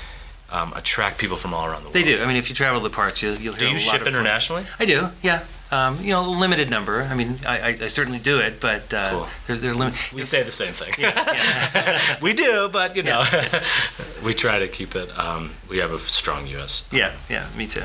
um, 0.51 0.73
attract 0.75 1.19
people 1.19 1.37
from 1.37 1.53
all 1.55 1.67
around 1.67 1.81
the 1.83 1.89
world. 1.89 1.95
they 1.95 2.03
do. 2.05 2.23
I 2.23 2.27
mean, 2.27 2.37
if 2.37 2.49
you 2.49 2.55
travel 2.55 2.81
to 2.81 2.89
the 2.89 2.95
parks, 2.95 3.23
you'll, 3.23 3.35
you'll 3.37 3.53
hear 3.55 3.69
Do 3.69 3.73
you 3.73 3.79
ship 3.79 4.01
of 4.01 4.07
fun- 4.07 4.15
internationally? 4.15 4.65
I 4.79 4.85
do. 4.87 5.09
Yeah. 5.23 5.45
Um, 5.71 5.99
you 6.01 6.13
know, 6.13 6.25
a 6.25 6.31
limited 6.31 6.71
number. 6.71 7.03
I 7.03 7.15
mean, 7.17 7.39
I, 7.45 7.59
I, 7.59 7.69
I 7.69 7.87
certainly 7.89 8.21
do 8.21 8.39
it, 8.39 8.61
but 8.61 8.95
uh, 8.95 9.11
Cool. 9.11 9.29
there's 9.49 9.61
there's 9.61 9.77
limit. 9.77 9.95
We 10.15 10.23
say 10.23 10.45
the 10.45 10.53
same 10.53 10.73
thing. 10.73 10.93
yeah, 10.97 12.01
we 12.23 12.33
do, 12.35 12.69
but 12.73 12.95
you 12.95 13.03
know, 13.03 13.25
we 14.25 14.33
try 14.33 14.61
to 14.61 14.69
keep 14.69 14.95
it. 14.95 15.09
Um, 15.19 15.51
we 15.69 15.79
have 15.79 15.91
a 15.93 15.99
strong 15.99 16.47
U.S. 16.47 16.89
yeah, 16.93 17.13
yeah. 17.29 17.49
Me 17.59 17.67
too. 17.67 17.83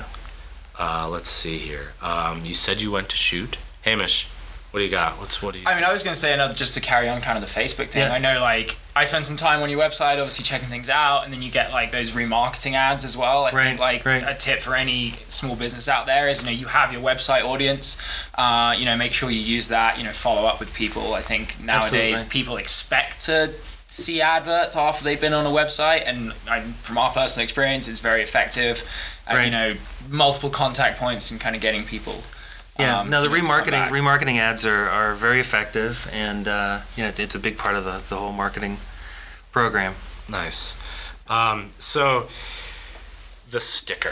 Uh, 0.79 1.07
let's 1.09 1.29
see 1.29 1.57
here. 1.57 1.93
Um, 2.01 2.45
you 2.45 2.53
said 2.53 2.81
you 2.81 2.91
went 2.91 3.09
to 3.09 3.15
shoot. 3.15 3.57
Hamish, 3.83 4.27
what 4.71 4.79
do 4.79 4.83
you 4.85 4.91
got? 4.91 5.13
What's 5.19 5.41
what 5.41 5.53
do 5.53 5.59
you? 5.59 5.65
I 5.67 5.75
mean, 5.75 5.83
I 5.83 5.91
was 5.91 6.03
going 6.03 6.13
to 6.13 6.19
say 6.19 6.33
another 6.33 6.53
just 6.53 6.73
to 6.75 6.81
carry 6.81 7.09
on 7.09 7.21
kind 7.21 7.37
of 7.37 7.43
the 7.53 7.59
Facebook 7.59 7.87
thing. 7.89 8.03
Yeah. 8.03 8.13
I 8.13 8.17
know, 8.19 8.39
like, 8.39 8.77
I 8.95 9.03
spend 9.03 9.25
some 9.25 9.37
time 9.37 9.61
on 9.61 9.69
your 9.69 9.79
website, 9.79 10.13
obviously 10.13 10.43
checking 10.43 10.67
things 10.69 10.89
out, 10.89 11.23
and 11.23 11.33
then 11.33 11.41
you 11.41 11.51
get 11.51 11.71
like 11.71 11.91
those 11.91 12.11
remarketing 12.11 12.73
ads 12.73 13.03
as 13.03 13.15
well. 13.17 13.45
I 13.45 13.51
Right, 13.51 13.63
think 13.67 13.79
like 13.79 14.05
right. 14.05 14.23
a 14.25 14.33
tip 14.33 14.59
for 14.59 14.75
any 14.75 15.11
small 15.27 15.55
business 15.55 15.87
out 15.89 16.05
there 16.05 16.27
is, 16.29 16.41
you 16.43 16.47
know, 16.51 16.55
you 16.57 16.67
have 16.67 16.91
your 16.93 17.01
website 17.01 17.43
audience. 17.43 18.01
Uh, 18.35 18.75
you 18.77 18.85
know, 18.85 18.95
make 18.97 19.13
sure 19.13 19.29
you 19.29 19.39
use 19.39 19.67
that. 19.69 19.97
You 19.97 20.03
know, 20.03 20.11
follow 20.11 20.47
up 20.47 20.59
with 20.59 20.73
people. 20.73 21.13
I 21.13 21.21
think 21.21 21.59
nowadays 21.63 22.19
Absolutely. 22.21 22.29
people 22.39 22.57
expect 22.57 23.21
to 23.25 23.53
see 23.87 24.21
adverts 24.21 24.77
after 24.77 25.03
they've 25.03 25.19
been 25.19 25.33
on 25.33 25.45
a 25.45 25.49
website, 25.49 26.03
and 26.05 26.33
I, 26.49 26.61
from 26.61 26.97
our 26.97 27.11
personal 27.11 27.43
experience, 27.43 27.89
it's 27.89 27.99
very 27.99 28.21
effective. 28.21 28.83
And, 29.31 29.37
Right. 29.37 29.45
You 29.45 29.51
know, 29.51 29.79
multiple 30.09 30.49
contact 30.49 30.99
points 30.99 31.31
and 31.31 31.39
kind 31.39 31.55
of 31.55 31.61
getting 31.61 31.83
people. 31.83 32.23
Yeah, 32.79 33.01
um, 33.01 33.09
no, 33.09 33.21
the 33.21 33.29
you 33.29 33.35
know, 33.35 33.41
to 33.41 33.47
come 33.47 33.63
remarketing 33.63 33.89
remarketing 33.89 34.37
ads 34.37 34.65
are, 34.65 34.87
are 34.87 35.13
very 35.13 35.39
effective, 35.39 36.09
and 36.13 36.47
uh, 36.47 36.81
you 36.95 37.03
know 37.03 37.09
it's, 37.09 37.19
it's 37.19 37.35
a 37.35 37.39
big 37.39 37.57
part 37.57 37.75
of 37.75 37.83
the, 37.83 38.01
the 38.09 38.15
whole 38.15 38.31
marketing 38.31 38.77
program. 39.51 39.93
nice. 40.29 40.81
Um, 41.27 41.71
so 41.77 42.27
the 43.49 43.59
sticker. 43.59 44.11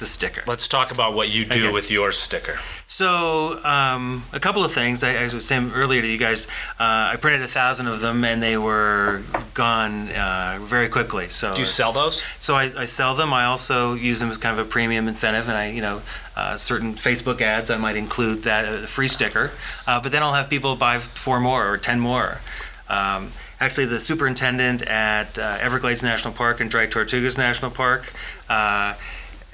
The 0.00 0.06
sticker. 0.06 0.42
Let's 0.46 0.66
talk 0.66 0.90
about 0.92 1.12
what 1.12 1.28
you 1.28 1.44
do 1.44 1.64
Okay. 1.66 1.72
with 1.72 1.90
your 1.90 2.10
sticker. 2.10 2.58
So 2.86 3.62
um, 3.64 4.24
a 4.32 4.40
couple 4.40 4.64
of 4.64 4.72
things. 4.72 5.04
I, 5.04 5.14
I 5.16 5.24
was 5.24 5.44
saying 5.46 5.72
earlier 5.74 6.00
to 6.00 6.08
you 6.08 6.16
guys, 6.16 6.46
uh, 6.80 7.12
I 7.12 7.16
printed 7.20 7.42
a 7.42 7.46
thousand 7.46 7.86
of 7.86 8.00
them, 8.00 8.24
and 8.24 8.42
they 8.42 8.56
were 8.56 9.20
gone 9.52 10.08
uh, 10.12 10.58
very 10.62 10.88
quickly. 10.88 11.28
So 11.28 11.52
Do 11.54 11.60
you 11.60 11.66
sell 11.66 11.92
those? 11.92 12.22
So 12.38 12.54
I, 12.54 12.62
I 12.78 12.86
sell 12.86 13.14
them. 13.14 13.34
I 13.34 13.44
also 13.44 13.92
use 13.92 14.20
them 14.20 14.30
as 14.30 14.38
kind 14.38 14.58
of 14.58 14.66
a 14.66 14.68
premium 14.70 15.06
incentive, 15.06 15.48
and 15.50 15.58
I, 15.58 15.68
you 15.70 15.82
know, 15.82 16.00
uh, 16.34 16.56
certain 16.56 16.94
Facebook 16.94 17.42
ads 17.42 17.70
I 17.70 17.76
might 17.76 17.96
include 17.96 18.44
that 18.44 18.64
uh, 18.64 18.86
free 18.86 19.08
sticker, 19.08 19.50
uh, 19.86 20.00
but 20.00 20.12
then 20.12 20.22
I'll 20.22 20.32
have 20.32 20.48
people 20.48 20.76
buy 20.76 20.96
four 20.98 21.40
more 21.40 21.70
or 21.70 21.76
ten 21.76 22.00
more. 22.00 22.40
Um, 22.88 23.32
actually, 23.60 23.84
the 23.84 24.00
superintendent 24.00 24.80
at 24.82 25.38
uh, 25.38 25.58
Everglades 25.60 26.02
National 26.02 26.32
Park 26.32 26.58
and 26.60 26.70
Dry 26.70 26.86
Tortugas 26.86 27.36
National 27.36 27.70
Park 27.70 28.10
uh, 28.48 28.94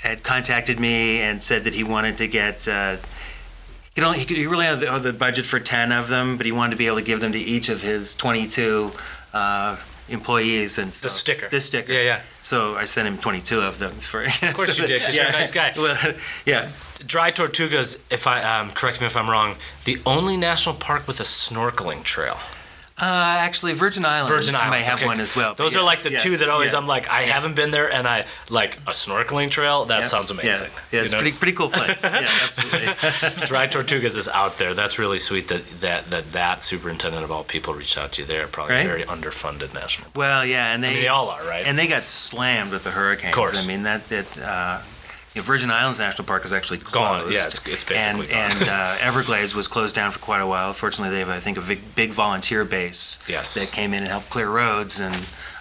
had 0.06 0.22
contacted 0.22 0.78
me 0.80 1.20
and 1.20 1.42
said 1.42 1.64
that 1.64 1.74
he 1.74 1.84
wanted 1.84 2.16
to 2.18 2.26
get. 2.28 2.66
Uh, 2.68 2.96
he, 3.94 4.02
only, 4.02 4.18
he, 4.18 4.24
could, 4.26 4.36
he 4.36 4.46
really 4.46 4.66
had 4.66 4.80
the, 4.80 4.98
the 4.98 5.12
budget 5.12 5.46
for 5.46 5.58
10 5.58 5.90
of 5.90 6.08
them, 6.08 6.36
but 6.36 6.44
he 6.44 6.52
wanted 6.52 6.72
to 6.72 6.76
be 6.76 6.86
able 6.86 6.98
to 6.98 7.04
give 7.04 7.20
them 7.20 7.32
to 7.32 7.38
each 7.38 7.68
of 7.70 7.80
his 7.82 8.14
22 8.14 8.92
uh, 9.32 9.76
employees. 10.08 10.78
And 10.78 10.88
The 10.88 11.08
so- 11.08 11.08
sticker. 11.08 11.48
This 11.48 11.64
sticker. 11.66 11.92
Yeah, 11.92 12.02
yeah. 12.02 12.20
So 12.42 12.76
I 12.76 12.84
sent 12.84 13.08
him 13.08 13.16
22 13.18 13.58
of 13.60 13.78
them. 13.78 13.92
For, 13.92 14.22
of 14.22 14.28
Of 14.42 14.54
course 14.54 14.78
you 14.78 14.86
did, 14.86 15.00
because 15.00 15.16
you're 15.16 15.26
a 15.26 15.32
nice 15.32 15.50
guy. 15.50 15.72
Well, 15.76 15.96
yeah. 16.44 16.70
Dry 17.06 17.30
Tortugas, 17.30 18.00
if 18.10 18.26
I 18.26 18.42
um, 18.42 18.70
correct 18.70 19.00
me 19.00 19.06
if 19.06 19.16
I'm 19.16 19.28
wrong, 19.30 19.56
the 19.84 19.98
only 20.06 20.36
national 20.36 20.74
park 20.76 21.06
with 21.06 21.20
a 21.20 21.24
snorkeling 21.24 22.02
trail. 22.02 22.38
Uh, 22.98 23.04
actually, 23.40 23.74
Virgin 23.74 24.06
Islands, 24.06 24.30
Virgin 24.30 24.54
may 24.54 24.58
Islands 24.60 24.88
have 24.88 24.98
okay. 25.00 25.06
one 25.06 25.20
as 25.20 25.36
well. 25.36 25.50
but 25.50 25.58
Those 25.58 25.76
are 25.76 25.82
like 25.84 25.98
the 25.98 26.12
yes, 26.12 26.22
two 26.22 26.36
that 26.38 26.48
always 26.48 26.72
yeah. 26.72 26.78
I'm 26.78 26.86
like 26.86 27.10
I 27.10 27.24
haven't 27.24 27.54
been 27.54 27.70
there 27.70 27.92
and 27.92 28.08
I 28.08 28.24
like 28.48 28.76
a 28.86 28.92
snorkeling 28.92 29.50
trail. 29.50 29.84
That 29.84 30.00
Yeah. 30.00 30.04
sounds 30.06 30.30
amazing. 30.30 30.70
Yeah, 30.72 30.98
yeah 30.98 31.02
it's 31.02 31.12
You 31.12 31.18
know? 31.18 31.22
pretty 31.22 31.36
pretty 31.36 31.52
cool 31.52 31.68
place. 31.68 32.02
yeah, 32.04 32.26
absolutely. 32.42 33.46
Dry 33.46 33.66
Tortugas 33.66 34.16
is 34.16 34.28
out 34.28 34.56
there. 34.56 34.72
That's 34.72 34.98
really 34.98 35.18
sweet 35.18 35.48
that 35.48 35.66
that 35.82 36.06
that, 36.10 36.24
that 36.32 36.62
superintendent 36.62 37.22
of 37.22 37.30
all 37.30 37.44
people 37.44 37.74
reached 37.74 37.98
out 37.98 38.12
to 38.12 38.22
you. 38.22 38.26
They're 38.28 38.46
probably 38.48 38.76
Right. 38.76 38.86
very 38.86 39.02
underfunded 39.02 39.74
national. 39.74 40.08
well, 40.14 40.46
yeah, 40.46 40.72
and 40.72 40.82
I 40.84 40.88
they 40.88 40.94
mean, 40.94 41.02
they 41.02 41.08
all 41.08 41.28
are, 41.28 41.44
right? 41.46 41.66
and 41.66 41.78
they 41.78 41.88
got 41.88 42.04
slammed 42.04 42.72
with 42.72 42.84
the 42.84 42.92
hurricanes. 42.92 43.34
course. 43.34 43.62
I 43.62 43.66
mean 43.66 43.82
that 43.82 44.08
that. 44.08 44.38
Uh, 44.38 44.80
you 45.36 45.42
know, 45.42 45.46
Virgin 45.46 45.70
Islands 45.70 46.00
National 46.00 46.24
Park 46.26 46.44
is 46.46 46.52
actually 46.54 46.78
closed. 46.78 46.94
Gone. 46.94 47.30
Yeah, 47.30 47.46
it's- 47.46 47.66
it's 47.68 47.84
basically 47.84 48.30
and, 48.30 48.52
gone. 48.58 48.62
And 48.62 48.68
uh, 48.68 48.96
Everglades 49.00 49.54
was 49.54 49.68
closed 49.68 49.94
down 49.94 50.10
for 50.10 50.18
quite 50.18 50.40
a 50.40 50.46
while. 50.46 50.72
Fortunately, 50.72 51.10
they 51.14 51.20
have, 51.20 51.28
I 51.28 51.40
think, 51.40 51.58
a 51.58 51.60
big, 51.60 51.94
big 51.94 52.10
volunteer 52.12 52.64
base 52.64 53.18
Yes. 53.28 53.54
that 53.54 53.70
came 53.70 53.92
in 53.92 54.00
and 54.02 54.08
helped 54.10 54.30
clear 54.30 54.48
roads. 54.48 54.98
And 54.98 55.14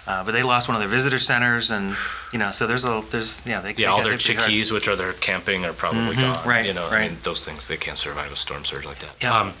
uh, 0.08 0.24
but 0.24 0.32
they 0.32 0.42
lost 0.42 0.68
one 0.68 0.76
of 0.76 0.80
their 0.80 0.88
visitor 0.88 1.18
centers, 1.18 1.72
and 1.72 1.94
you 2.32 2.38
know, 2.38 2.52
so 2.52 2.64
there's 2.66 2.84
a 2.84 3.02
there's 3.10 3.44
yeah, 3.44 3.60
they 3.60 3.72
they 3.72 3.82
yeah, 3.82 3.88
all 3.90 4.02
their 4.02 4.12
hit 4.12 4.20
pretty 4.22 4.34
hard. 4.38 4.46
chickees, 4.48 4.70
which 4.72 4.86
are 4.88 4.94
their 4.96 5.12
camping, 5.14 5.64
are 5.64 5.72
probably 5.72 6.14
gone. 6.14 6.32
Mm-hmm. 6.32 6.48
right, 6.48 6.64
You 6.64 6.74
know, 6.74 6.86
I 6.86 6.92
right. 6.92 7.10
mean, 7.10 7.18
those 7.24 7.44
things 7.44 7.66
they 7.68 7.76
can't 7.76 7.98
survive 7.98 8.30
a 8.32 8.36
storm 8.36 8.64
surge 8.64 8.84
like 8.86 9.00
that. 9.00 9.10
Yeah. 9.20 9.36
Um, 9.40 9.52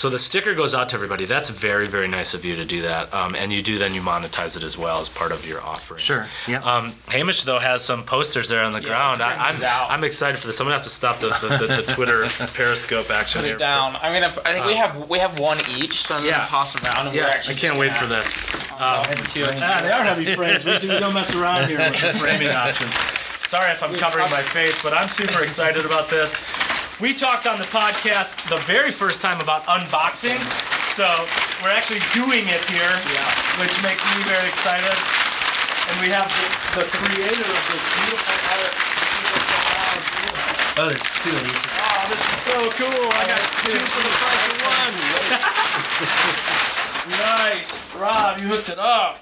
so 0.00 0.08
the 0.08 0.18
sticker 0.18 0.54
goes 0.54 0.74
out 0.74 0.88
to 0.88 0.94
everybody. 0.94 1.26
That's 1.26 1.50
very, 1.50 1.86
very 1.86 2.08
nice 2.08 2.32
of 2.32 2.42
you 2.42 2.56
to 2.56 2.64
do 2.64 2.80
that. 2.82 3.12
Um, 3.12 3.34
and 3.34 3.52
you 3.52 3.60
do 3.60 3.76
then 3.76 3.92
you 3.92 4.00
monetize 4.00 4.56
it 4.56 4.64
as 4.64 4.78
well 4.78 4.98
as 4.98 5.10
part 5.10 5.30
of 5.30 5.46
your 5.46 5.60
offering. 5.60 5.98
Sure. 6.00 6.26
Yeah. 6.48 6.62
Um, 6.62 6.94
Hamish 7.08 7.44
though 7.44 7.58
has 7.58 7.84
some 7.84 8.04
posters 8.04 8.48
there 8.48 8.64
on 8.64 8.72
the 8.72 8.80
Yeah, 8.80 8.88
ground. 8.88 9.18
let's 9.18 9.38
I, 9.38 9.48
I'm 9.50 9.62
out. 9.62 9.90
I'm 9.90 10.02
excited 10.04 10.38
for 10.38 10.46
this. 10.46 10.58
I'm 10.58 10.64
gonna 10.64 10.76
have 10.76 10.84
to 10.84 10.90
stop 10.90 11.18
the 11.20 11.28
the, 11.28 11.48
the, 11.66 11.82
the 11.82 11.92
Twitter 11.92 12.24
Periscope 12.54 13.10
action 13.10 13.40
Put 13.42 13.46
here. 13.46 13.56
it 13.56 13.58
down. 13.58 13.96
I'm 14.00 14.14
gonna. 14.14 14.32
I 14.46 14.54
think 14.54 14.64
we 14.64 14.74
have 14.76 15.10
we 15.10 15.18
have 15.18 15.38
one 15.38 15.58
each, 15.76 16.00
so 16.00 16.16
I'm 16.16 16.24
Yeah. 16.24 16.38
gonna 16.38 16.48
pass 16.48 16.82
around. 16.82 17.06
And 17.08 17.14
Yes, 17.16 17.50
I 17.50 17.52
can't 17.52 17.78
wait 17.78 17.92
for 17.92 18.06
this. 18.06 18.40
have 18.78 19.06
execute. 19.06 19.48
Ah, 19.60 19.80
they 19.82 19.90
are 19.92 20.02
heavy 20.04 20.24
frames. 20.34 20.64
We, 20.64 20.78
do, 20.78 20.88
we 20.94 20.98
don't 20.98 21.12
mess 21.12 21.36
around 21.36 21.68
here 21.68 21.76
with 21.78 21.92
the 22.00 22.16
framing 22.18 22.48
options. 22.48 22.94
Sorry 23.52 23.70
if 23.72 23.82
I'm 23.82 23.92
covering 23.96 24.30
my 24.30 24.40
face, 24.40 24.80
but 24.82 24.94
I'm 24.94 25.08
super 25.08 25.42
excited 25.42 25.84
about 25.84 26.08
this. 26.08 26.38
We 27.00 27.14
talked 27.16 27.46
on 27.48 27.56
the 27.56 27.64
podcast 27.72 28.44
the 28.52 28.60
very 28.68 28.90
first 28.92 29.22
time 29.24 29.40
about 29.40 29.64
unboxing, 29.64 30.36
so 30.92 31.08
we're 31.64 31.72
actually 31.72 32.04
doing 32.12 32.44
it 32.44 32.60
here, 32.68 32.92
which 33.56 33.72
makes 33.80 34.04
me 34.04 34.20
very 34.28 34.44
excited. 34.44 34.92
And 34.92 35.96
we 36.04 36.12
have 36.12 36.28
the, 36.28 36.44
the 36.76 36.84
creator 36.92 37.40
of 37.40 37.64
this 37.72 37.84
beautiful 38.04 38.36
art. 38.52 38.72
oh, 40.76 40.92
there's 40.92 41.08
two 41.24 41.32
of 41.32 41.40
these. 41.40 41.64
Oh, 41.80 42.04
this 42.12 42.20
is 42.20 42.36
so 42.44 42.56
cool! 42.76 43.08
I 43.16 43.24
got 43.32 43.40
two 43.64 43.80
for 43.80 44.02
the 44.04 44.12
price 44.20 44.44
of 44.52 44.60
one. 44.68 44.92
nice, 47.56 47.96
Rob, 47.96 48.38
you 48.44 48.48
hooked 48.52 48.68
it 48.68 48.78
up. 48.78 49.16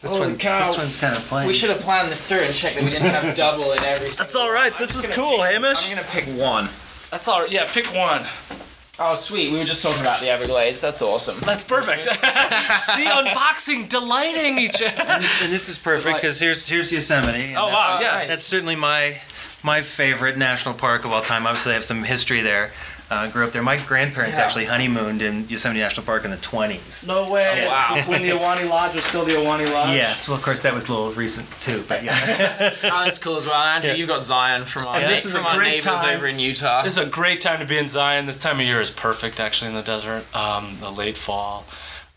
This 0.00 0.14
Holy 0.14 0.28
one, 0.30 0.38
cow. 0.38 0.60
this 0.62 0.78
one's 0.78 1.00
kind 1.00 1.16
of 1.16 1.24
plain. 1.24 1.48
We 1.48 1.52
should 1.52 1.70
have 1.70 1.80
planned 1.80 2.12
this 2.12 2.28
through 2.28 2.46
and 2.46 2.54
checked 2.54 2.76
that 2.76 2.84
we 2.84 2.90
didn't 2.90 3.10
have 3.10 3.34
double 3.34 3.72
in 3.72 3.82
every. 3.82 4.10
That's 4.10 4.36
all 4.36 4.52
right. 4.52 4.72
This 4.78 4.94
I'm 4.94 5.10
is 5.10 5.16
cool, 5.16 5.38
pick- 5.38 5.50
Hamish. 5.50 5.90
I'm 5.90 5.96
gonna 5.96 6.06
pick 6.12 6.26
one. 6.40 6.68
That's 7.10 7.28
all 7.28 7.40
right. 7.42 7.50
Yeah, 7.50 7.66
pick 7.66 7.86
one. 7.94 8.22
Oh, 9.00 9.14
sweet. 9.14 9.52
We 9.52 9.58
were 9.58 9.64
just 9.64 9.82
talking 9.82 10.00
about 10.00 10.20
the 10.20 10.28
Everglades. 10.28 10.80
That's 10.80 11.02
awesome. 11.02 11.38
That's 11.46 11.62
perfect. 11.62 12.04
See, 12.84 13.04
unboxing, 13.06 13.88
delighting 13.88 14.58
each 14.58 14.82
other. 14.82 15.02
and 15.02 15.22
this 15.52 15.68
is 15.68 15.78
perfect 15.78 16.16
because 16.16 16.40
here's 16.40 16.68
here's 16.68 16.90
Yosemite. 16.92 17.54
Oh, 17.56 17.66
that's- 17.66 17.72
wow, 17.72 17.98
yeah. 18.00 18.26
That's 18.26 18.44
certainly 18.44 18.74
my 18.76 19.16
my 19.62 19.82
favorite 19.82 20.36
national 20.36 20.74
park 20.74 21.04
of 21.04 21.12
all 21.12 21.22
time. 21.22 21.46
Obviously, 21.46 21.72
I 21.72 21.74
have 21.74 21.84
some 21.84 22.02
history 22.02 22.40
there. 22.42 22.72
Uh, 23.10 23.26
grew 23.30 23.42
up 23.44 23.52
there. 23.52 23.62
My 23.62 23.78
grandparents 23.78 24.36
Yeah. 24.36 24.44
actually 24.44 24.66
honeymooned 24.66 25.22
in 25.22 25.48
Yosemite 25.48 25.80
National 25.80 26.04
Park 26.04 26.26
in 26.26 26.30
the 26.30 26.36
20s. 26.36 27.06
No 27.06 27.30
way. 27.30 27.64
Oh, 27.64 27.68
wow. 27.68 28.02
When 28.06 28.20
the 28.20 28.30
Ahwahnee 28.30 28.68
Lodge 28.68 28.96
was 28.96 29.04
still 29.04 29.24
the 29.24 29.32
Ahwahnee 29.32 29.72
Lodge. 29.72 29.94
Yes, 29.96 30.28
well, 30.28 30.36
of 30.36 30.42
course, 30.44 30.60
that 30.62 30.74
was 30.74 30.88
a 30.90 30.92
little 30.92 31.12
recent 31.12 31.48
too, 31.60 31.82
but 31.88 32.04
yeah. 32.04 32.74
Oh, 32.84 33.04
that's 33.04 33.18
cool 33.18 33.36
as 33.36 33.46
well. 33.46 33.54
Andrew, 33.62 33.94
you've 33.94 34.08
got 34.10 34.24
Zion 34.24 34.64
from 34.64 34.86
our, 34.86 34.96
And 34.96 35.04
this 35.10 35.24
is 35.24 35.32
from 35.32 35.44
a 35.46 35.48
our 35.48 35.56
great 35.56 35.82
neighbors 35.84 36.02
time. 36.02 36.16
over 36.16 36.26
in 36.26 36.38
Utah. 36.38 36.82
This 36.82 36.92
is 36.92 36.98
a 36.98 37.06
great 37.06 37.40
time 37.40 37.60
to 37.60 37.64
be 37.64 37.78
in 37.78 37.88
Zion. 37.88 38.26
This 38.26 38.38
time 38.38 38.60
of 38.60 38.66
year 38.66 38.80
is 38.80 38.90
perfect, 38.90 39.40
actually, 39.40 39.68
in 39.70 39.74
the 39.76 39.82
desert. 39.82 40.24
Um, 40.36 40.74
the 40.78 40.90
late 40.90 41.16
fall. 41.16 41.64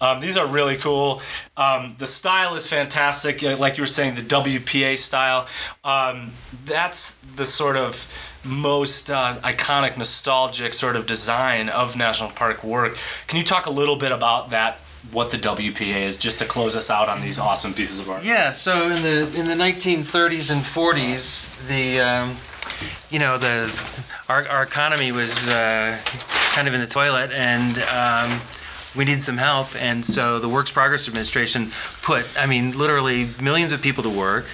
Um, 0.02 0.20
these 0.20 0.36
are 0.36 0.48
really 0.48 0.78
cool. 0.78 1.22
Um, 1.56 1.96
the 2.00 2.08
style 2.08 2.56
is 2.56 2.68
fantastic. 2.68 3.44
Like 3.44 3.78
you 3.78 3.84
were 3.84 3.88
saying, 3.88 4.16
the 4.16 4.22
WPA 4.22 4.98
style. 4.98 5.48
Um, 5.84 6.32
that's 6.66 7.20
the 7.20 7.46
sort 7.46 7.78
of 7.78 8.08
most 8.44 9.12
uh, 9.12 9.38
iconic, 9.44 9.98
nostalgic 9.98 10.74
sort 10.74 10.96
of 10.96 11.06
design 11.06 11.70
of 11.70 11.96
national 11.96 12.32
park 12.32 12.64
work. 12.64 12.98
Can 13.28 13.38
you 13.38 13.46
talk 13.46 13.68
a 13.68 13.72
little 13.72 13.96
bit 13.96 14.12
about 14.12 14.50
that? 14.50 14.80
What 15.12 15.32
the 15.32 15.38
WPA 15.38 16.06
is, 16.06 16.16
just 16.16 16.38
to 16.40 16.46
close 16.46 16.76
us 16.76 16.92
out 16.92 17.10
on 17.10 17.22
these 17.22 17.40
awesome 17.40 17.74
pieces 17.74 18.00
of 18.00 18.08
art. 18.08 18.24
Yeah, 18.24 18.52
so 18.52 18.84
in 18.86 19.02
the 19.02 19.22
in 19.36 19.48
the 19.48 19.56
1930s 19.56 20.52
and 20.52 20.62
40s, 20.62 21.68
the 21.68 22.00
um, 22.00 22.36
you 23.10 23.18
know 23.18 23.40
the 23.40 23.68
our, 24.30 24.48
our 24.48 24.62
economy 24.62 25.12
was 25.12 25.50
uh, 25.50 26.00
kind 26.54 26.68
of 26.68 26.76
in 26.76 26.82
the 26.82 26.88
toilet, 26.88 27.32
and 27.32 27.80
um, 27.80 28.42
we 28.96 29.06
need 29.06 29.22
some 29.22 29.38
help. 29.38 29.76
And 29.76 30.06
so 30.06 30.40
the 30.40 30.50
Works 30.50 30.72
Progress 30.72 31.08
Administration 31.08 31.68
put, 32.02 32.28
I 32.38 32.46
mean, 32.46 32.78
literally 32.78 33.28
millions 33.42 33.72
of 33.72 33.82
people 33.82 34.04
to 34.04 34.10
work, 34.10 34.46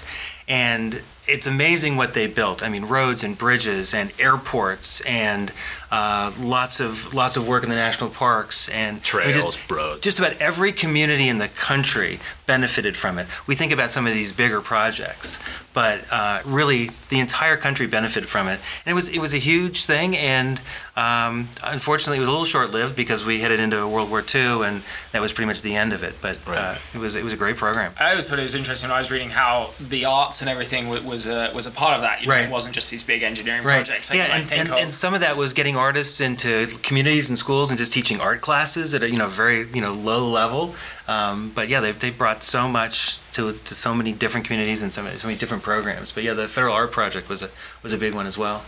and 0.48 1.02
it's 1.28 1.48
amazing 1.48 1.98
what 1.98 2.14
they 2.14 2.28
built. 2.28 2.64
I 2.64 2.70
mean, 2.70 2.86
roads 2.86 3.24
and 3.24 3.38
bridges 3.38 3.94
and 3.94 4.12
airports 4.20 5.02
and 5.02 5.52
uh, 5.92 6.32
lots 6.40 6.80
of 6.80 7.14
lots 7.14 7.38
of 7.38 7.48
work 7.48 7.64
in 7.64 7.70
the 7.70 7.76
national 7.76 8.10
parks 8.10 8.68
and 8.70 8.88
I 8.88 8.92
mean, 8.92 9.34
just- 9.34 9.58
Trails, 9.58 9.58
roads. 9.70 10.02
just 10.02 10.20
about 10.20 10.34
every 10.42 10.72
community 10.72 11.28
in 11.30 11.38
the 11.38 11.48
country 11.48 12.20
benefited 12.46 12.96
from 12.96 13.18
it. 13.20 13.28
We 13.46 13.56
think 13.56 13.72
about 13.74 13.92
some 13.92 14.08
of 14.08 14.14
these 14.14 14.32
bigger 14.32 14.62
projects, 14.62 15.42
but 15.74 16.00
uh, 16.12 16.40
really 16.46 16.90
the 17.10 17.20
entire 17.20 17.58
country 17.58 17.88
benefited 17.88 18.30
from 18.30 18.48
it. 18.48 18.60
And 18.86 18.92
it 18.92 18.94
was 18.96 19.10
it 19.10 19.20
was 19.20 19.34
a 19.34 19.38
huge 19.38 19.86
thing, 19.86 20.16
and 20.18 20.60
um, 20.96 21.50
unfortunately, 21.64 22.18
it 22.18 22.22
was 22.22 22.30
a 22.30 22.32
little 22.32 22.46
short-lived 22.46 22.96
because 22.96 23.26
we 23.26 23.42
headed 23.42 23.60
into 23.60 23.86
World 23.88 24.10
War 24.10 24.24
II, 24.34 24.64
and 24.64 24.82
that 25.12 25.22
was 25.22 25.32
pretty 25.34 25.46
much 25.48 25.62
the 25.62 25.76
end 25.76 25.94
of 25.94 26.04
it. 26.04 26.16
But 26.22 26.40
uh, 26.48 26.76
it 26.94 26.98
was 27.00 27.16
it 27.16 27.24
was 27.24 27.34
a 27.34 27.38
great 27.38 27.58
program. 27.58 27.94
I 28.00 28.12
always 28.12 28.30
thought 28.30 28.40
it 28.40 28.44
was 28.44 28.56
interesting 28.56 28.90
when 28.90 28.96
I 28.96 29.00
was 29.00 29.12
reading 29.12 29.30
how 29.30 29.72
the 29.80 30.06
arts 30.06 30.42
and 30.42 30.50
everything 30.50 30.88
was, 30.90 31.04
was 31.06 31.28
a 31.28 31.52
was 31.54 31.68
a 31.68 31.72
part 31.72 31.96
of 31.96 32.02
that. 32.02 32.22
You 32.22 32.28
know, 32.28 32.34
Right. 32.34 32.46
It 32.46 32.52
wasn't 32.52 32.76
just 32.76 32.90
these 32.92 33.04
big 33.04 33.24
engineering 33.24 33.64
Right. 33.64 33.86
projects. 33.86 34.10
Like 34.10 34.20
yeah, 34.20 34.36
and, 34.38 34.52
and, 34.54 34.70
and 34.72 34.94
some 34.94 35.14
of 35.14 35.20
that 35.20 35.36
was 35.38 35.54
getting 35.54 35.76
artists 35.78 36.22
into 36.22 36.68
communities 36.84 37.30
and 37.30 37.38
schools 37.38 37.70
and 37.70 37.78
just 37.78 37.94
teaching 37.94 38.20
art 38.20 38.42
classes 38.42 38.94
at 38.94 39.04
a 39.04 39.10
you 39.10 39.18
know 39.18 39.28
very 39.28 39.68
you 39.68 39.82
know 39.82 39.94
low 39.94 40.28
level. 40.28 40.76
Um, 41.08 41.52
but 41.56 41.70
yeah, 41.70 41.80
they 41.80 41.92
they 41.92 42.12
brought 42.12 42.44
so 42.44 42.68
much 42.68 43.20
to 43.34 43.54
to 43.54 43.74
so 43.74 43.94
many 43.94 44.14
different 44.14 44.46
communities 44.46 44.84
and 44.84 44.92
so 44.92 45.04
many, 45.04 45.16
so 45.18 45.28
many 45.28 45.40
different 45.40 45.64
programs. 45.64 46.12
But 46.12 46.24
yeah, 46.24 46.34
the 46.34 46.48
Federal 46.48 46.74
Art 46.74 46.92
Project 46.92 47.30
was 47.30 47.42
a 47.42 47.50
was 47.84 47.94
a 47.94 47.98
big 47.98 48.14
one 48.14 48.26
as 48.26 48.38
well. 48.38 48.64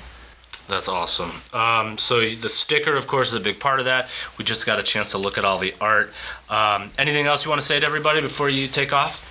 That's 0.70 0.88
awesome. 0.88 1.32
Um, 1.52 1.98
so 1.98 2.20
the 2.22 2.48
sticker, 2.48 2.96
of 2.96 3.08
course, 3.08 3.30
is 3.30 3.34
a 3.34 3.40
big 3.40 3.60
part 3.60 3.80
of 3.80 3.86
that. 3.86 4.08
We 4.38 4.46
just 4.46 4.68
got 4.68 4.80
a 4.80 4.84
chance 4.84 5.12
to 5.12 5.18
look 5.18 5.40
at 5.40 5.44
all 5.44 5.58
the 5.58 5.74
art. 5.82 6.14
Um, 6.48 6.92
anything 7.00 7.26
else 7.26 7.44
you 7.44 7.50
want 7.50 7.60
to 7.60 7.66
say 7.66 7.80
to 7.80 7.88
everybody 7.88 8.22
before 8.22 8.50
you 8.50 8.68
take 8.68 8.94
off? 8.94 9.29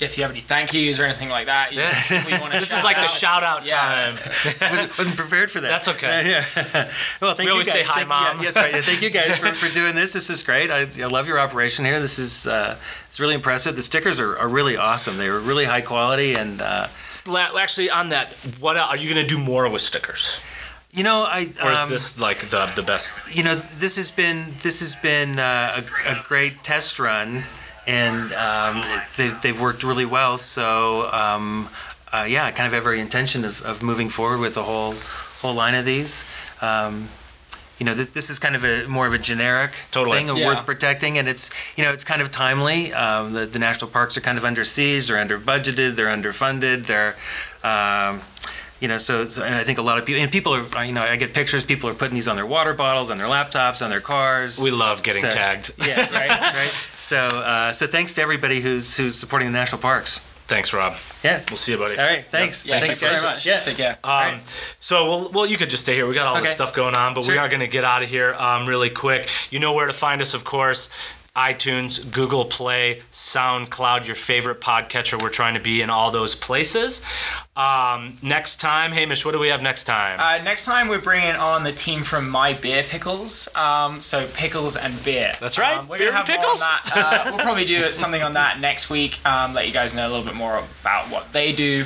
If 0.00 0.16
you 0.16 0.22
have 0.24 0.30
any 0.30 0.40
thank 0.40 0.72
yous 0.72 0.98
or 0.98 1.04
anything 1.04 1.28
like 1.28 1.46
that, 1.46 1.72
you, 1.72 1.78
we 2.26 2.40
want 2.40 2.52
to 2.54 2.58
This 2.60 2.72
is 2.72 2.82
like 2.84 2.96
the 2.96 3.06
shout 3.06 3.42
out 3.42 3.66
Yeah. 3.68 3.78
time. 3.78 4.12
wasn't, 4.70 4.98
wasn't 4.98 5.16
prepared 5.16 5.50
for 5.50 5.60
that. 5.60 5.68
That's 5.68 5.88
okay. 5.88 6.30
Yeah. 6.30 6.90
well, 7.20 7.34
thank 7.34 7.38
We 7.40 7.44
you 7.46 7.50
always 7.52 7.66
guys. 7.68 7.74
say 7.74 7.82
hi, 7.82 7.94
Thank- 8.04 8.08
Mom. 8.08 8.36
Yeah, 8.38 8.44
that's 8.50 8.56
right. 8.58 8.74
Yeah, 8.74 8.80
Thank 8.82 9.02
you 9.02 9.10
guys 9.10 9.36
for, 9.38 9.52
for 9.54 9.72
doing 9.72 9.94
this. 9.94 10.12
This 10.12 10.30
is 10.30 10.42
great. 10.42 10.70
I, 10.70 10.86
I 11.02 11.06
love 11.06 11.28
your 11.28 11.38
operation 11.38 11.84
here. 11.84 12.00
This 12.00 12.18
is 12.18 12.46
uh, 12.46 12.76
it's 13.08 13.20
really 13.20 13.34
impressive. 13.34 13.76
The 13.76 13.82
stickers 13.82 14.20
are, 14.20 14.38
are 14.38 14.48
really 14.48 14.76
awesome. 14.76 15.16
They 15.16 15.28
were 15.30 15.40
really 15.40 15.64
high 15.64 15.80
quality 15.82 16.34
and. 16.34 16.60
Uh, 16.62 16.88
Actually, 17.58 17.90
on 17.90 18.08
that, 18.10 18.28
what 18.60 18.76
are 18.76 18.96
you 18.96 19.12
going 19.12 19.26
to 19.26 19.34
do 19.36 19.40
more 19.42 19.68
with 19.68 19.82
stickers? 19.82 20.40
you 20.92 21.04
know, 21.04 21.22
I 21.22 21.42
Or 21.62 21.70
is 21.72 21.78
um, 21.78 21.90
this 21.90 22.18
like 22.18 22.40
the 22.48 22.70
the 22.74 22.82
best? 22.82 23.12
you 23.36 23.44
know 23.44 23.54
this 23.54 23.96
has 23.96 24.10
been 24.10 24.54
this 24.62 24.80
has 24.80 24.96
been 24.96 25.38
uh, 25.38 25.82
a, 26.06 26.10
a 26.18 26.22
great 26.26 26.64
test 26.64 26.98
run 26.98 27.44
and 27.86 28.32
um, 28.34 28.84
they've, 29.16 29.40
they've 29.42 29.60
worked 29.60 29.82
really 29.82 30.06
well. 30.06 30.36
So 30.38 31.08
um, 31.12 31.68
uh, 32.12 32.26
yeah 32.28 32.44
I 32.44 32.50
kind 32.50 32.66
of 32.66 32.72
have 32.72 32.82
every 32.86 33.00
intention 33.00 33.44
of, 33.44 33.62
of 33.62 33.82
moving 33.82 34.08
forward 34.08 34.40
with 34.40 34.56
a 34.56 34.62
whole 34.62 34.94
whole 35.40 35.54
line 35.54 35.74
of 35.74 35.84
these. 35.84 36.30
Um, 36.60 37.08
you 37.78 37.86
know 37.86 37.94
th- 37.94 38.10
this 38.10 38.28
is 38.28 38.38
kind 38.38 38.54
of 38.54 38.62
a 38.64 38.86
more 38.86 39.06
of 39.06 39.14
a 39.14 39.18
generic 39.18 39.70
Totally. 39.90 40.18
thing 40.18 40.28
of 40.28 40.36
Yeah. 40.36 40.48
worth 40.48 40.66
protecting. 40.66 41.16
And 41.16 41.26
it's 41.28 41.50
you 41.76 41.84
know 41.84 41.92
it's 41.92 42.04
kind 42.04 42.20
of 42.20 42.30
timely. 42.30 42.92
Um, 42.92 43.32
the, 43.32 43.46
the 43.46 43.58
national 43.58 43.90
parks 43.90 44.16
are 44.18 44.20
kind 44.20 44.36
of 44.36 44.44
under 44.44 44.64
siege. 44.64 45.08
They're 45.08 45.18
under 45.18 45.38
budgeted. 45.38 45.96
They're 45.96 46.14
underfunded. 46.14 46.84
They're 46.86 47.16
um, 47.64 48.20
you 48.80 48.88
know, 48.88 48.98
so, 48.98 49.26
so 49.26 49.44
and 49.44 49.54
I 49.54 49.62
think 49.62 49.78
a 49.78 49.82
lot 49.82 49.98
of 49.98 50.06
people 50.06 50.22
and 50.22 50.30
people 50.32 50.54
are, 50.54 50.84
you 50.84 50.92
know, 50.92 51.02
I 51.02 51.16
get 51.16 51.34
pictures. 51.34 51.64
People 51.64 51.88
are 51.90 51.94
putting 51.94 52.14
these 52.14 52.28
on 52.28 52.36
their 52.36 52.46
water 52.46 52.74
bottles, 52.74 53.10
on 53.10 53.18
their 53.18 53.26
laptops, 53.26 53.82
on 53.84 53.90
their 53.90 54.00
cars. 54.00 54.58
We 54.60 54.70
love 54.70 55.02
getting 55.02 55.22
So- 55.22 55.30
tagged. 55.30 55.72
yeah, 55.86 56.00
right, 56.12 56.30
right. 56.54 56.54
So, 56.96 57.18
uh, 57.18 57.72
so 57.72 57.86
thanks 57.86 58.14
to 58.14 58.22
everybody 58.22 58.60
who's 58.60 58.96
who's 58.96 59.16
supporting 59.16 59.48
the 59.48 59.52
national 59.58 59.80
parks. 59.80 60.26
Thanks, 60.50 60.72
Rob. 60.72 60.94
Yeah. 61.22 61.44
We'll 61.48 61.56
see 61.58 61.70
you, 61.72 61.78
buddy. 61.78 61.96
All 61.96 62.04
right. 62.04 62.24
Thanks. 62.24 62.66
Yeah, 62.66 62.80
thanks, 62.80 62.98
thanks, 63.00 63.20
very 63.22 63.32
much. 63.34 63.46
Yeah. 63.46 63.60
Take 63.60 63.76
care. 63.76 63.98
Um, 64.02 64.40
so, 64.80 65.06
well, 65.08 65.30
well, 65.32 65.46
you 65.46 65.56
could 65.56 65.70
just 65.70 65.84
stay 65.84 65.94
here. 65.94 66.08
We 66.08 66.14
got 66.14 66.26
all 66.26 66.42
this 66.42 66.50
stuff 66.50 66.74
going 66.74 66.96
on, 66.96 67.14
but 67.14 67.28
we 67.28 67.38
are 67.38 67.46
going 67.48 67.60
to 67.60 67.68
get 67.68 67.84
out 67.84 68.02
of 68.02 68.08
here 68.08 68.34
um, 68.34 68.66
really 68.66 68.90
quick. 68.90 69.28
You 69.50 69.60
know 69.60 69.72
where 69.74 69.86
to 69.86 69.92
find 69.92 70.20
us, 70.20 70.34
of 70.34 70.42
course. 70.42 70.90
iTunes, 71.36 72.12
Google 72.12 72.44
Play, 72.44 73.02
SoundCloud, 73.12 74.06
your 74.06 74.16
favorite 74.16 74.60
podcatcher. 74.60 75.22
We're 75.22 75.28
trying 75.30 75.54
to 75.54 75.60
be 75.60 75.80
in 75.80 75.88
all 75.88 76.10
those 76.10 76.34
places. 76.34 77.04
Um, 77.56 78.14
next 78.22 78.56
time, 78.60 78.90
Hamish, 78.92 79.24
what 79.24 79.32
do 79.32 79.38
we 79.38 79.48
have 79.48 79.62
next 79.62 79.84
time? 79.84 80.18
Uh, 80.18 80.42
next 80.42 80.64
time 80.64 80.88
we're 80.88 81.00
bringing 81.00 81.36
on 81.36 81.62
the 81.62 81.72
team 81.72 82.02
from 82.02 82.28
My 82.28 82.54
Beer 82.54 82.82
Pickles. 82.82 83.48
Um, 83.54 84.02
so 84.02 84.26
pickles 84.34 84.76
and 84.76 85.02
beer. 85.04 85.34
That's 85.40 85.58
right, 85.58 85.78
Um, 85.78 85.88
we're 85.88 85.98
beer 85.98 86.10
gonna 86.10 86.20
and 86.20 86.28
have 86.28 86.40
more 86.40 86.50
on 86.50 86.58
pickles. 86.58 86.96
Uh, 86.96 87.22
we'll 87.26 87.44
probably 87.44 87.64
do 87.64 87.92
something 87.92 88.22
on 88.22 88.34
that 88.34 88.58
next 88.60 88.90
week. 88.90 89.24
Um, 89.24 89.54
let 89.54 89.66
you 89.66 89.72
guys 89.72 89.94
know 89.94 90.06
a 90.06 90.10
little 90.10 90.24
bit 90.24 90.34
more 90.34 90.58
about 90.82 91.10
what 91.10 91.32
they 91.32 91.52
do. 91.52 91.84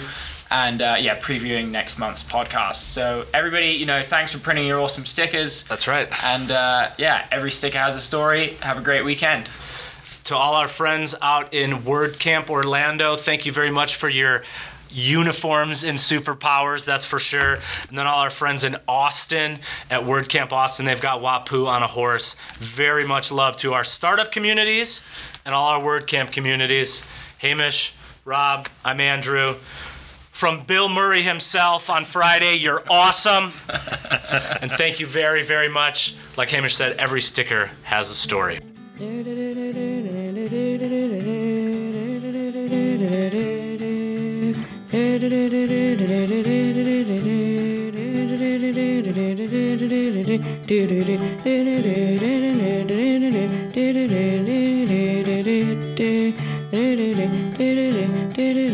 And 0.57 0.81
uh, 0.81 0.97
yeah, 1.01 1.19
previewing 1.19 1.71
next 1.73 1.99
month's 1.99 2.23
podcast. 2.23 2.77
So 2.77 3.27
everybody, 3.35 3.71
you 3.71 3.87
know, 3.87 4.03
thanks 4.03 4.33
for 4.33 4.39
printing 4.39 4.69
your 4.69 4.81
awesome 4.81 5.05
stickers. 5.05 5.65
That's 5.65 5.89
right. 5.89 6.07
And 6.25 6.53
uh, 6.53 6.91
yeah, 6.97 7.27
every 7.33 7.51
sticker 7.51 7.79
has 7.79 7.97
a 7.97 8.01
story. 8.01 8.51
Have 8.63 8.79
a 8.79 8.81
great 8.81 9.05
weekend. 9.05 9.49
to 10.25 10.37
all 10.37 10.55
our 10.55 10.69
friends 10.69 11.15
out 11.21 11.53
in 11.53 11.71
WordCamp 11.83 12.49
Orlando, 12.51 13.17
thank 13.17 13.45
you 13.47 13.53
very 13.53 13.71
much 13.73 13.97
for 13.97 14.09
your 14.09 14.43
uniforms 14.93 15.83
and 15.83 15.99
superpowers, 15.99 16.87
that's 16.87 17.05
for 17.05 17.19
sure. 17.19 17.55
And 17.89 17.99
then 17.99 18.07
all 18.07 18.21
our 18.21 18.31
friends 18.31 18.63
in 18.63 18.77
Austin 18.87 19.59
at 19.91 20.03
WordCamp 20.03 20.53
Austin, 20.53 20.87
they've 20.87 21.01
got 21.01 21.21
Wapuu 21.21 21.67
on 21.67 21.83
a 21.83 21.89
horse. 21.89 22.37
Very 22.55 23.05
much 23.07 23.33
love 23.33 23.57
to 23.57 23.73
our 23.73 23.83
startup 23.85 24.31
communities 24.31 25.05
and 25.45 25.53
all 25.53 25.67
our 25.69 25.83
WordCamp 25.83 26.31
communities. 26.31 27.05
Hamish, 27.39 27.95
Rob, 28.25 28.69
I'm 28.85 29.01
Andrew. 29.01 29.57
From 30.35 30.65
Bill 30.65 30.89
Murray 30.89 31.23
himself 31.23 31.89
on 31.89 32.05
Friday, 32.05 32.57
you're 32.57 32.83
awesome. 32.91 33.45
and 34.61 34.69
thank 34.69 34.99
you 34.99 35.07
very, 35.07 35.45
very 35.45 35.69
much. 35.69 36.17
Like 36.37 36.51
Hamish 36.51 36.75
said, 36.75 36.97
every 36.97 37.21
sticker 37.21 37.71
has 37.85 38.11
a 38.11 38.15
story. 38.15 38.59